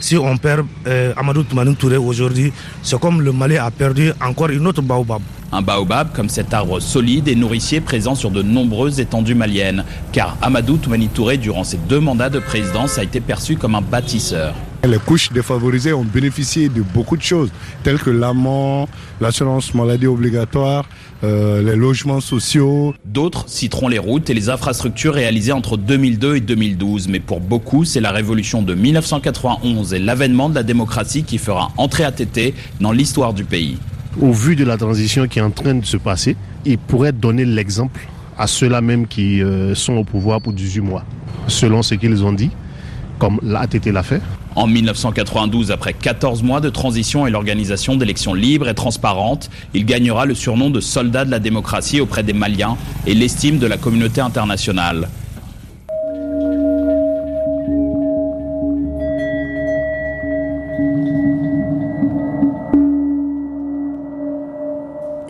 [0.00, 4.50] Si on perd euh, Amadou Toumani Touré aujourd'hui, c'est comme le Mali a perdu encore
[4.50, 5.22] une autre baobab.
[5.54, 9.84] Un baobab comme cet arbre solide et nourricier présent sur de nombreuses étendues maliennes.
[10.10, 13.82] Car Amadou Toumani Touré, durant ses deux mandats de présidence, a été perçu comme un
[13.82, 14.54] bâtisseur.
[14.88, 17.50] Les couches défavorisées ont bénéficié de beaucoup de choses,
[17.84, 18.88] telles que l'amont,
[19.20, 20.86] l'assurance maladie obligatoire,
[21.22, 22.94] euh, les logements sociaux.
[23.04, 27.08] D'autres citeront les routes et les infrastructures réalisées entre 2002 et 2012.
[27.08, 31.70] Mais pour beaucoup, c'est la révolution de 1991 et l'avènement de la démocratie qui fera
[31.76, 33.76] entrer ATT dans l'histoire du pays
[34.20, 37.44] au vu de la transition qui est en train de se passer, il pourrait donner
[37.44, 41.04] l'exemple à ceux-là même qui euh, sont au pouvoir pour 18 mois,
[41.48, 42.50] selon ce qu'ils ont dit,
[43.18, 44.20] comme l'ATT l'a fait.
[44.54, 50.26] En 1992, après 14 mois de transition et l'organisation d'élections libres et transparentes, il gagnera
[50.26, 52.76] le surnom de soldat de la démocratie auprès des Maliens
[53.06, 55.08] et l'estime de la communauté internationale.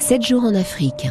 [0.02, 1.06] 7 jours en Afrique.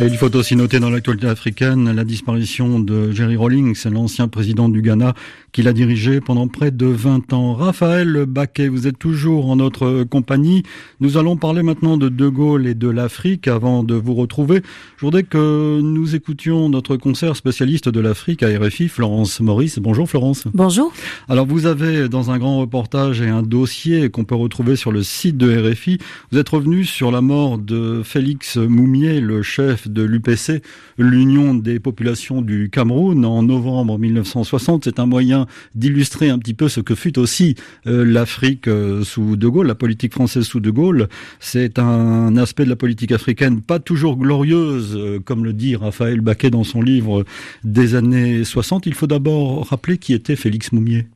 [0.00, 4.70] Et il faut aussi noter dans l'actualité africaine la disparition de Jerry Rawlings, l'ancien président
[4.70, 5.12] du Ghana,
[5.52, 7.54] qu'il a dirigé pendant près de 20 ans.
[7.54, 10.62] Raphaël Baquet, vous êtes toujours en notre compagnie.
[11.00, 14.62] Nous allons parler maintenant de De Gaulle et de l'Afrique avant de vous retrouver.
[14.96, 19.78] Je voudrais que nous écoutions notre concert spécialiste de l'Afrique à RFI, Florence Maurice.
[19.78, 20.44] Bonjour Florence.
[20.54, 20.92] Bonjour.
[21.28, 25.02] Alors vous avez dans un grand reportage et un dossier qu'on peut retrouver sur le
[25.02, 25.98] site de RFI,
[26.30, 30.62] vous êtes revenu sur la mort de Félix Moumier, le chef de l'UPC,
[30.98, 34.84] l'Union des populations du Cameroun, en novembre 1960.
[34.84, 35.39] C'est un moyen
[35.74, 37.54] d'illustrer un petit peu ce que fut aussi
[37.86, 41.08] euh, l'Afrique euh, sous De Gaulle, la politique française sous De Gaulle.
[41.38, 46.20] C'est un aspect de la politique africaine pas toujours glorieuse, euh, comme le dit Raphaël
[46.20, 47.24] Baquet dans son livre
[47.64, 48.86] des années 60.
[48.86, 51.06] Il faut d'abord rappeler qui était Félix Moumier.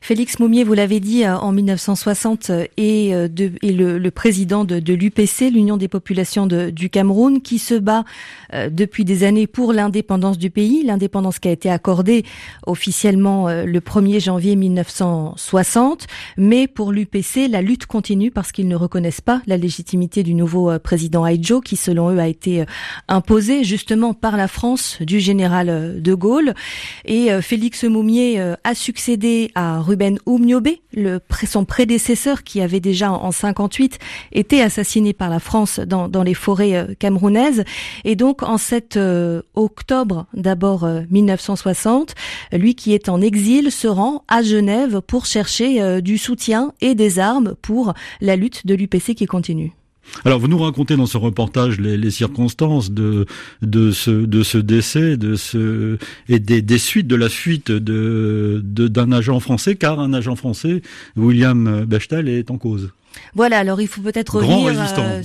[0.00, 5.88] Félix Moumier, vous l'avez dit, en 1960 est, de, le, président de, l'UPC, l'Union des
[5.88, 8.04] populations du Cameroun, qui se bat
[8.52, 12.24] depuis des années pour l'indépendance du pays, l'indépendance qui a été accordée
[12.66, 16.06] officiellement le 1er janvier 1960.
[16.36, 20.76] Mais pour l'UPC, la lutte continue parce qu'ils ne reconnaissent pas la légitimité du nouveau
[20.78, 22.64] président Aïdjo, qui selon eux a été
[23.06, 26.54] imposé justement par la France du général de Gaulle.
[27.04, 30.82] Et Félix Moumier a succédé à Ruben Oumniobé,
[31.46, 33.98] son prédécesseur qui avait déjà en 58
[34.32, 37.64] été assassiné par la France dans, les forêts camerounaises.
[38.04, 38.98] Et donc en 7
[39.54, 42.14] octobre d'abord 1960,
[42.52, 46.94] lui qui est en exil se rend à Genève pour chercher euh, du soutien et
[46.94, 49.72] des armes pour la lutte de l'UPC qui continue.
[50.24, 53.26] Alors, vous nous racontez dans ce reportage les, circonstances de
[53.62, 55.98] de ce de ce décès, de ce
[56.28, 60.82] et des, des suites de la fuite de d'un agent français, car un agent français,
[61.16, 62.90] William Bechtel, est en cause.
[63.34, 65.22] Voilà, alors il faut peut-être revenir euh,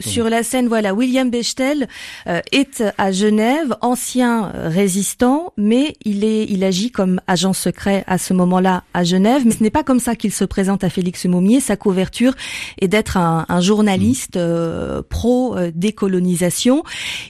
[0.00, 0.68] sur, la scène.
[0.68, 1.88] Voilà, William Bechtel
[2.26, 8.18] euh, est à Genève, ancien résistant, mais il est, il agit comme agent secret à
[8.18, 9.42] ce moment-là à Genève.
[9.44, 11.60] Mais ce n'est pas comme ça qu'il se présente à Félix Moumier.
[11.60, 12.34] Sa couverture
[12.80, 16.82] est d'être un, un, journaliste euh, pro décolonisation.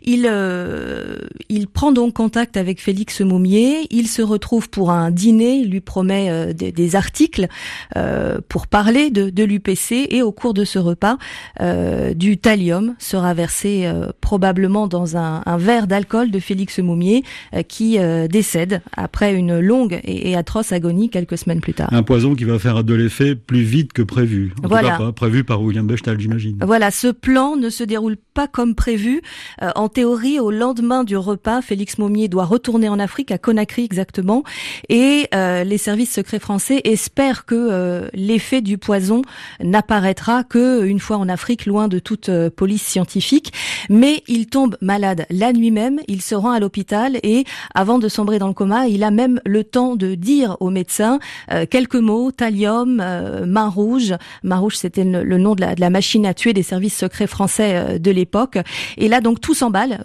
[0.02, 0.30] Il,
[1.48, 3.86] il prend donc contact avec Félix Moumier.
[3.90, 5.56] Il se retrouve pour un dîner.
[5.56, 7.48] Il lui promet des, des, articles
[8.48, 11.18] pour parler de, de l'UPC et au cours de ce repas,
[11.60, 17.22] euh, du thallium sera versé euh, probablement dans un, un verre d'alcool de Félix Moumier
[17.54, 21.88] euh, qui décède après une longue et, atroce agonie quelques semaines plus tard.
[21.92, 24.52] Un poison qui va faire de l'effet plus vite que prévu.
[24.62, 24.92] En voilà.
[24.92, 26.58] tout cas, pas prévu par William Bechtel, j'imagine.
[26.62, 29.22] Voilà, ce plan ne se déroule pas comme prévu.
[29.60, 34.42] en théorie, au lendemain du repas, Félix Moumier doit retourner en Afrique, à Conakry exactement,
[34.88, 39.22] et les services secrets français espèrent que l'effet du poison
[39.62, 43.52] n'a n'apparaîtra que une fois en Afrique, loin de toute euh, police scientifique.
[43.90, 48.08] Mais il tombe malade la nuit même, il se rend à l'hôpital et avant de
[48.08, 51.18] sombrer dans le coma, il a même le temps de dire aux médecins
[51.52, 54.14] euh, quelques mots, thallium, euh, main rouge.
[54.42, 57.26] Main rouge, c'était le, nom de la, de la, machine à tuer des services secrets
[57.26, 58.56] français de l'époque.
[58.96, 60.00] Et là, donc, tout s'emballe.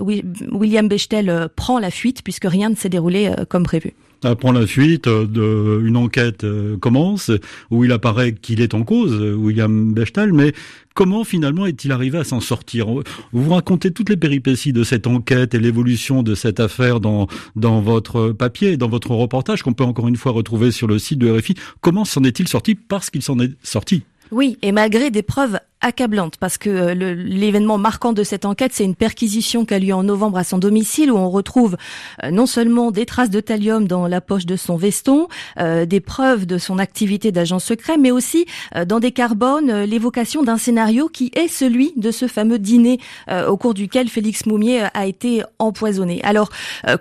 [0.51, 5.07] William Bechtel prend la fuite puisque rien ne s'est déroulé comme prévu prend la fuite,
[5.07, 7.32] de, une enquête euh, commence
[7.72, 10.53] où il apparaît qu'il est en cause, William Bechtel, mais
[10.93, 12.88] comment finalement est-il arrivé à s'en sortir?
[13.32, 17.82] Vous racontez toutes les péripéties de cette enquête et l'évolution de cette affaire dans, dans
[17.82, 21.32] votre papier, dans votre reportage qu'on peut encore une fois retrouver sur le site de
[21.32, 21.55] RFI.
[21.82, 22.76] Comment s'en est-il sorti?
[22.76, 24.03] Parce qu'il s'en est sorti.
[24.32, 28.84] Oui, et malgré des preuves accablante parce que euh, l'événement marquant de cette enquête, c'est
[28.84, 31.77] une perquisition qui a lieu en novembre à son domicile où on retrouve
[32.23, 35.27] euh, non seulement des traces de thallium dans la poche de son veston,
[35.59, 38.45] euh, des preuves de son activité d'agent secret, mais aussi
[38.88, 42.99] dans des carbones l'évocation d'un scénario qui est celui de ce fameux dîner
[43.47, 46.21] au cours duquel Félix Moumier a été empoisonné.
[46.23, 46.49] Alors,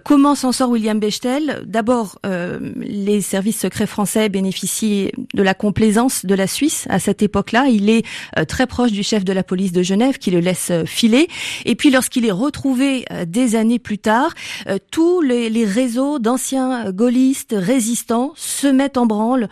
[0.05, 1.63] comment s'en sort William Bechtel?
[1.67, 2.19] D'abord,
[2.77, 7.67] les services secrets français bénéficient de la complaisance de la Suisse à cette époque-là.
[7.69, 8.05] Il est
[8.47, 11.29] très proche du chef de la police de Genève qui le laisse euh, filer.
[11.65, 14.33] Et puis lorsqu'il est retrouvé euh, des années plus tard,
[14.69, 19.49] euh, tous les, réseaux d'anciens gaullistes résistants se mettent en branle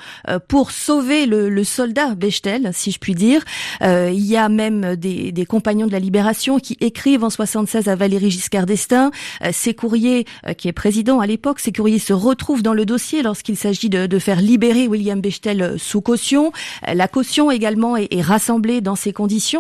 [0.49, 3.43] pour sauver le, soldat Bechtel, si je puis dire.
[3.83, 8.31] il y a même des, compagnons de la libération qui écrivent en 76 à Valéry
[8.31, 9.11] Giscard d'Estaing.
[9.53, 10.27] ces courriers,
[10.59, 14.19] qui est président à l'époque, ces courriers se retrouvent dans le dossier lorsqu'il s'agit de,
[14.19, 16.53] faire libérer William Bechtel sous caution.
[16.87, 19.06] La caution également est, est rassemblée dans ces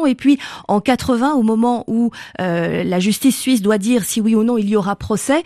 [0.06, 0.38] Et puis
[0.68, 4.68] en 80, au moment où la justice suisse doit dire si oui ou non il
[4.68, 5.42] y aura procès,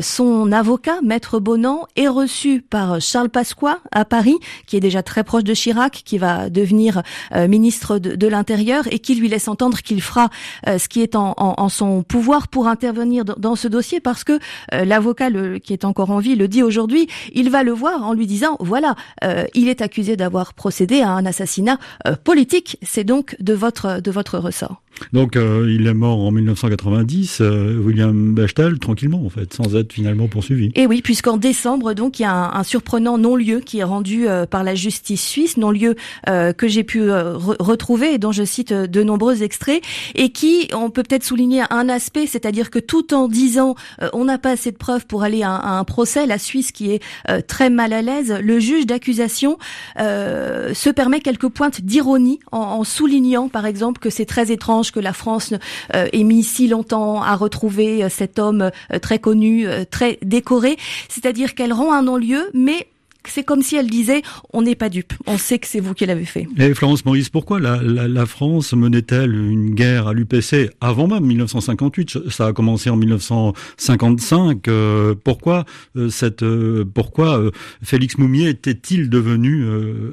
[0.00, 4.36] son avocat, maître Bonan, est reçu par Charles Pasqua à Paris,
[4.66, 7.02] qui est déjà très proche de Chirac, qui va devenir
[7.34, 10.30] ministre de, de l'Intérieur et qui lui laisse entendre qu'il fera
[10.66, 14.38] ce qui est en, en, en, son pouvoir pour intervenir dans, ce dossier parce que
[14.72, 15.30] l'avocat
[15.62, 18.56] qui est encore en vie le dit aujourd'hui, il va le voir en lui disant
[18.60, 22.78] voilà, euh, il est accusé d'avoir procédé à un assassinat euh, politique.
[22.82, 24.82] C'est donc de votre de votre ressort.
[25.12, 27.40] Donc euh, il est mort en 1990,
[27.84, 30.70] William Bechtel, tranquillement en fait, sans être finalement poursuivi.
[30.76, 34.62] Et oui, puisqu'en décembre, donc il y a un, surprenant non-lieu qui est rendu par
[34.62, 39.82] la justice suisse, non-lieu que j'ai pu retrouver et dont je cite de nombreux extraits,
[40.14, 43.74] et qui, on peut peut-être souligner un aspect, c'est-à-dire que tout en disant
[44.12, 46.92] on n'a pas assez de preuves pour aller à, à un procès, la Suisse qui
[46.92, 47.02] est
[47.48, 49.58] très mal à l'aise, le juge d'accusation
[49.98, 55.00] euh, se permet quelques pointes d'ironie en, soulignant, par exemple, que c'est très étrange que
[55.00, 55.54] la France
[55.94, 58.70] euh, ait mis si longtemps à retrouver euh, cet homme
[59.02, 60.76] très connu, très décoré.
[61.08, 62.88] C'est-à-dire qu'elle rend un non-lieu, mais
[63.28, 64.22] c'est comme si elle disait
[64.52, 66.46] on n'est pas dupe, on sait que c'est vous qui l'avez fait.
[66.58, 72.46] Et Florence Maurice, pourquoi la, France menait-elle une guerre à l'UPC avant même 1958 Ça
[72.46, 74.68] a commencé en 1955.
[74.68, 75.64] Euh, pourquoi
[75.96, 77.40] euh, cette, euh, pourquoi
[77.82, 79.66] Félix Moumier était-il devenu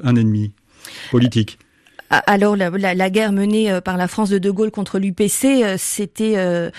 [0.04, 0.52] un ennemi
[1.10, 1.58] politique?
[2.26, 6.70] Alors la, guerre menée par la France de De Gaulle contre l'UPC, c'était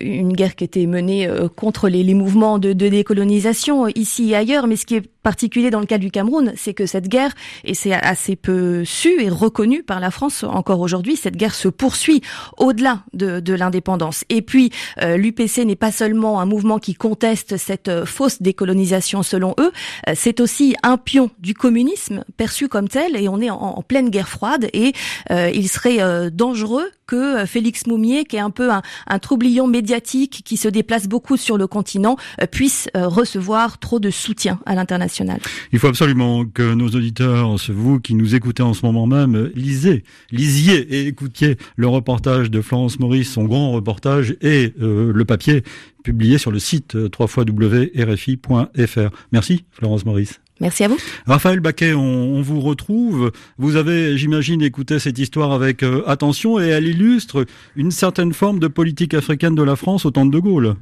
[0.00, 4.66] une guerre qui était menée contre les, les mouvements de, de, décolonisation ici et ailleurs.
[4.66, 7.32] Mais ce qui est particulier dans le cas du Cameroun, c'est que cette guerre,
[7.64, 11.68] et c'est assez peu su et reconnu par la France encore aujourd'hui, cette guerre se
[11.68, 12.22] poursuit
[12.58, 14.24] au-delà de, l'indépendance.
[14.30, 14.70] Et puis,
[15.02, 19.72] euh, l'UPC n'est pas seulement un mouvement qui conteste cette euh, fausse décolonisation selon eux,
[20.08, 24.10] euh, c'est aussi un pion du communisme perçu comme tel, et on est en, pleine
[24.10, 24.92] guerre froide, et
[25.30, 30.56] il serait dangereux que Félix Moumier, qui est un peu un, un, troublion médiatique, qui
[30.56, 32.16] se déplace beaucoup sur le continent,
[32.50, 35.11] puisse recevoir trop de soutien à l'international.
[35.72, 40.04] Il faut absolument que nos auditeurs, vous qui nous écoutez en ce moment même, lisez,
[40.30, 45.62] lisiez et écoutiez le reportage de Florence Maurice, son grand reportage et euh, le papier
[46.02, 49.10] publié sur le site euh, www.rfi.fr.
[49.32, 50.40] Merci Florence Maurice.
[50.60, 50.98] Merci à vous.
[51.26, 53.32] Raphaël Baquet, on, vous retrouve.
[53.58, 58.60] Vous avez, j'imagine, écouté cette histoire avec euh, attention et elle illustre une certaine forme
[58.60, 60.76] de politique africaine de la France au temps de De Gaulle.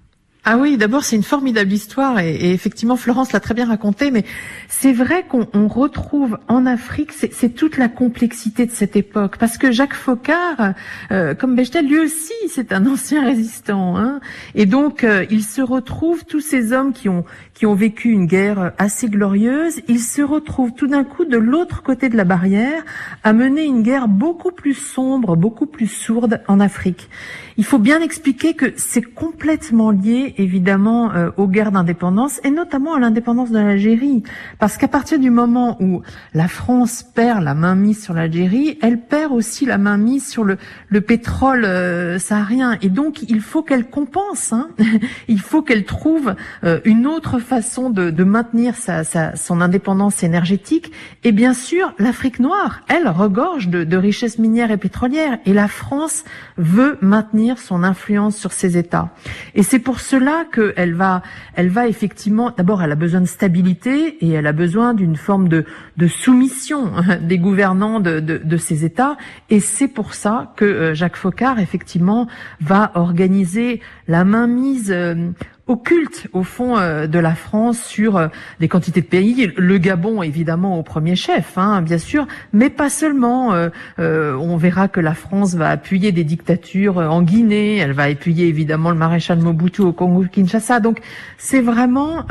[0.45, 4.25] Ah oui, d'abord c'est une formidable histoire et, effectivement Florence l'a très bien raconté, mais
[4.69, 9.71] c'est vrai qu'on retrouve en Afrique, c'est toute la complexité de cette époque, parce que
[9.71, 10.73] Jacques Faucard,
[11.13, 14.21] euh, comme Bechtel, lui aussi c'est un ancien résistant, hein,
[14.55, 17.25] et donc euh, il se retrouve tous ces hommes qui ont
[17.61, 21.83] qui ont vécu une guerre assez glorieuse, ils se retrouvent tout d'un coup de l'autre
[21.83, 22.83] côté de la barrière
[23.23, 27.11] à mener une guerre beaucoup plus sombre, beaucoup plus sourde en Afrique.
[27.59, 32.95] Il faut bien expliquer que c'est complètement lié évidemment euh, aux guerres d'indépendance et notamment
[32.95, 34.23] à l'indépendance de l'Algérie.
[34.59, 36.01] Parce qu'à partir du moment où
[36.33, 40.45] la France perd la main mise sur l'Algérie, elle perd aussi la main mise sur
[40.45, 40.57] le,
[40.89, 42.79] le pétrole euh, saharien.
[42.81, 44.71] Et donc il faut qu'elle compense, hein
[45.29, 46.35] il faut qu'elle trouve
[46.65, 49.03] euh, une autre façon de, maintenir sa,
[49.35, 50.93] son indépendance énergétique.
[51.25, 55.39] Et bien sûr, l'Afrique noire, elle regorge de, richesses minières et pétrolières.
[55.47, 56.23] Et la France
[56.59, 59.09] veut maintenir son influence sur ces États.
[59.57, 61.23] Et c'est pour cela qu'elle va,
[61.55, 65.49] elle va effectivement, d'abord, elle a besoin de stabilité et elle a besoin d'une forme
[65.49, 65.65] de,
[65.97, 69.17] de soumission des gouvernants de, de, de ces États.
[69.49, 72.29] Et c'est pour ça que euh, Jacques Faucard, effectivement,
[72.61, 75.33] va organiser la mainmise euh,
[75.71, 79.53] occulte au fond euh, de la France sur euh, des quantités de pays.
[79.57, 83.55] Le Gabon évidemment au premier chef, hein, bien sûr, mais pas seulement.
[83.55, 88.49] Euh, on verra que la France va appuyer des dictatures en Guinée, elle va appuyer
[88.49, 90.81] évidemment le maréchal Mobutu au Congo-Kinshasa.
[90.81, 91.01] Donc
[91.39, 92.27] c'est vraiment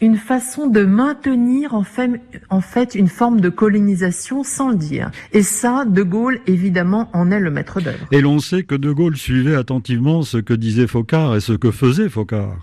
[0.00, 2.10] une façon de maintenir en fait,
[2.48, 5.10] en fait une forme de colonisation sans le dire.
[5.32, 8.06] Et ça, De Gaulle, évidemment, en est le maître d'œuvre.
[8.10, 11.70] Et l'on sait que De Gaulle suivait attentivement ce que disait Focard et ce que
[11.70, 12.56] faisait Focard.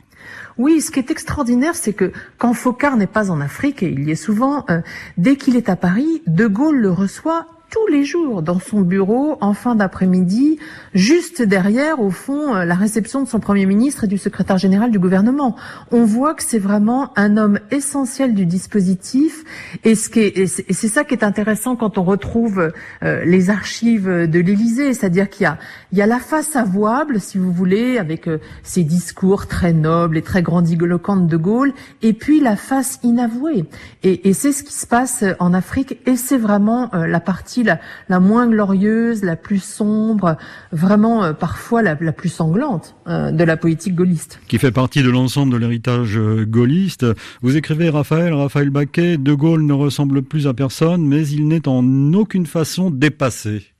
[0.58, 4.08] Oui, ce qui est extraordinaire, c'est que quand Focard n'est pas en Afrique, et il
[4.08, 4.82] y est souvent, euh,
[5.18, 9.38] dès qu'il est à Paris, De Gaulle le reçoit tous les jours dans son bureau
[9.42, 10.58] en fin d'après-midi,
[10.94, 14.90] juste derrière, au fond, euh, la réception de son Premier ministre et du secrétaire général
[14.90, 15.56] du gouvernement.
[15.92, 19.44] On voit que c'est vraiment un homme essentiel du dispositif
[19.84, 22.72] et c'est ça qui est intéressant quand on retrouve
[23.04, 25.58] euh, les archives de l'Élysée, c'est-à-dire qu'il y a,
[25.92, 30.22] y a la face avouable, si vous voulez, avec euh, ses discours très nobles et
[30.22, 33.66] très grandiloquents de Gaulle, et puis la face inavouée.
[34.04, 37.80] Et c'est ce qui se passe en Afrique et c'est vraiment la partie la,
[38.10, 40.38] la moins glorieuse, la plus sombre,
[40.72, 44.40] vraiment euh, parfois la, la, plus sanglante euh, de la politique gaulliste.
[44.48, 47.06] Qui fait partie de l'ensemble de l'héritage euh, gaulliste.
[47.42, 51.68] Vous écrivez Raphaël, Raphaël Baquet, De Gaulle ne ressemble plus à personne, mais il n'est
[51.68, 53.74] en aucune façon dépassé.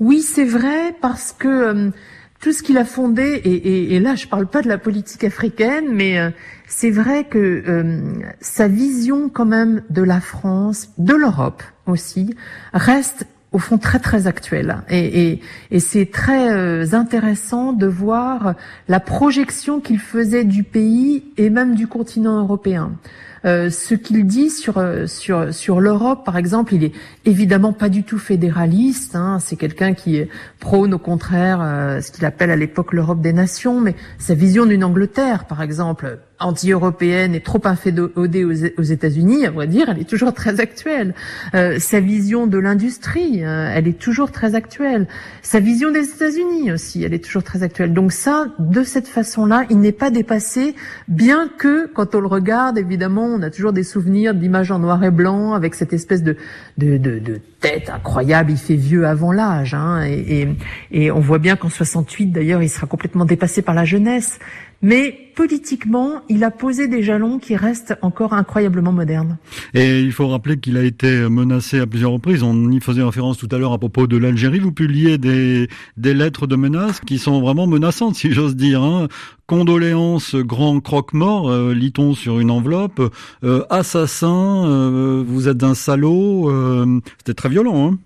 [0.00, 1.92] Oui, c'est vrai, parce que
[2.42, 6.18] tout ce qu'il a fondé, et, là je parle pas de la politique africaine, mais
[6.18, 6.30] euh,
[6.66, 8.00] c'est vrai que euh,
[8.40, 12.34] sa vision quand même de la France, de l'Europe aussi,
[12.74, 14.78] reste au fond très très actuelle.
[14.90, 15.40] Et,
[15.70, 18.54] et c'est très euh, intéressant de voir
[18.88, 22.90] la projection qu'il faisait du pays et même du continent européen.
[23.44, 26.92] Euh, ce qu'il dit sur euh, sur sur l'Europe, par exemple, il est
[27.24, 29.16] évidemment pas du tout fédéraliste.
[29.16, 30.22] Hein, c'est quelqu'un qui
[30.60, 34.64] prône au contraire euh, ce qu'il appelle à l'époque l'Europe des nations, mais sa vision
[34.64, 40.08] d'une Angleterre, par exemple, anti-européenne et trop inféodée aux, États-Unis, à vrai dire, elle est
[40.08, 41.14] toujours très actuelle.
[41.54, 45.06] Euh, sa vision de l'industrie, euh, elle est toujours très actuelle.
[45.42, 47.92] Sa vision des États-Unis aussi, elle est toujours très actuelle.
[47.92, 50.74] Donc ça, de cette façon-là, il n'est pas dépassé,
[51.08, 55.02] bien que quand on le regarde, évidemment, on a toujours des souvenirs d'images en noir
[55.04, 56.36] et blanc avec cette espèce de,
[56.78, 58.52] de, de, de tête incroyable.
[58.52, 60.48] Il fait vieux avant l'âge, hein, et,
[60.90, 64.38] et, et on voit bien qu'en 68, d'ailleurs, il sera complètement dépassé par la jeunesse.
[64.82, 69.38] Mais politiquement, il a posé des jalons qui restent encore incroyablement modernes.
[69.74, 72.42] Et il faut rappeler qu'il a été menacé à plusieurs reprises.
[72.42, 74.58] On y faisait référence tout à l'heure à propos de l'Algérie.
[74.58, 78.82] Vous publiez des, des lettres de menaces qui sont vraiment menaçantes, si j'ose dire.
[78.82, 79.08] Hein.
[79.46, 83.00] Condoléances, grand croque-mort, euh, lit-on sur une enveloppe.
[83.44, 86.50] Euh, assassin, euh, vous êtes un salaud.
[86.50, 87.88] Euh, c'était très violent.
[87.92, 87.98] Hein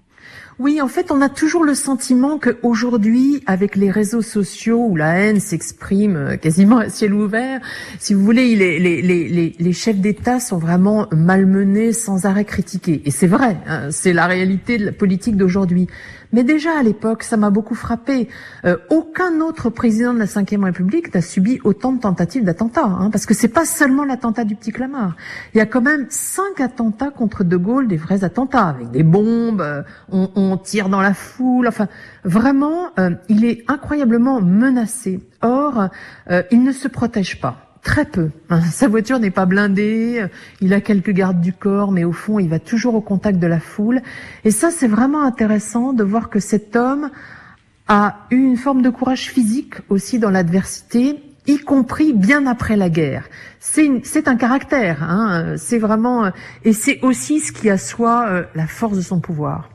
[0.59, 5.19] oui, en fait, on a toujours le sentiment qu'aujourd'hui, avec les réseaux sociaux où la
[5.19, 7.61] haine s'exprime euh, quasiment à ciel ouvert,
[7.99, 13.03] si vous voulez, les, chefs d'État sont vraiment malmenés, sans arrêt critiqués.
[13.05, 15.89] Et c'est vrai, hein, c'est la réalité de la politique d'aujourd'hui.
[16.33, 18.29] Mais déjà à l'époque, ça m'a beaucoup frappé.
[18.65, 23.11] Euh, aucun autre président de la Ve République n'a subi autant de tentatives d'attentats, hein,
[23.11, 25.17] parce que c'est pas seulement l'attentat du Petit Clamart.
[25.55, 29.03] Il y a quand même cinq attentats contre De Gaulle, des vrais attentats, avec des
[29.03, 31.69] bombes, euh, on, tire dans la foule.
[31.69, 31.89] Enfin,
[32.25, 35.21] vraiment, euh, il est incroyablement menacé.
[35.43, 35.89] Or,
[36.51, 37.66] il ne se protège pas.
[37.87, 38.31] Très peu.
[38.51, 38.63] Hein.
[38.73, 40.27] Sa voiture n'est pas blindée,
[40.61, 43.47] il a quelques gardes du corps, mais au fond, il va toujours au contact de
[43.47, 44.03] la foule.
[44.45, 47.11] Et ça, c'est vraiment intéressant de voir que cet homme
[47.87, 52.89] a eu une forme de courage physique aussi dans l'adversité, y compris bien après la
[52.89, 53.29] guerre.
[53.61, 55.55] C'est un caractère, hein.
[55.57, 56.33] c'est vraiment,
[56.65, 59.71] et c'est aussi ce qui assoit euh, la force de son pouvoir.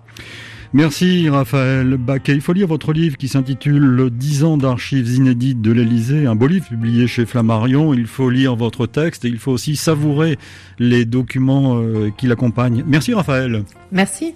[0.74, 2.34] Merci Raphaël Baquet.
[2.34, 6.48] Il faut lire votre livre qui s'intitule 10 ans d'archives inédites de l'Elysée, un beau
[6.48, 7.94] livre publié chez Flammarion.
[7.94, 10.38] Il faut lire votre texte et il faut aussi savourer
[10.80, 12.86] les documents euh, qui l'accompagnent.
[12.88, 13.66] Merci Raphaël.
[13.92, 14.34] Merci.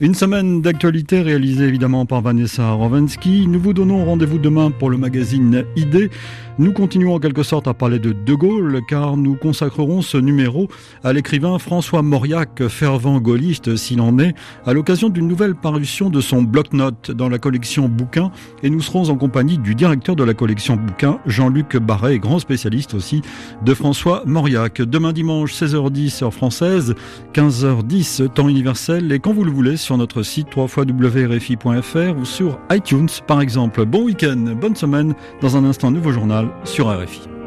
[0.00, 3.46] Une semaine d'actualité réalisée évidemment par Vanessa Rovensky.
[3.48, 6.10] Nous vous donnons rendez-vous demain pour le magazine Idée.
[6.58, 10.68] Nous continuons en quelque sorte à parler de De Gaulle car nous consacrerons ce numéro
[11.02, 14.34] à l'écrivain François Mauriac, fervent gaulliste s'il en est,
[14.66, 19.10] à l'occasion d'une nouvelle parution de son bloc-notes dans la collection Bouquins et nous serons
[19.10, 23.22] en compagnie du directeur de la collection Bouquins, Jean-Luc Barret, grand spécialiste aussi
[23.64, 24.82] de François Mauriac.
[24.82, 26.94] Demain dimanche 16h10 heure française,
[27.32, 33.08] 15h10 temps universel et quand vous le voulez sur notre site www.rfi.fr ou sur iTunes
[33.26, 33.84] par exemple.
[33.84, 37.37] Bon week-end, bonne semaine, dans un instant nouveau journal sur RFI.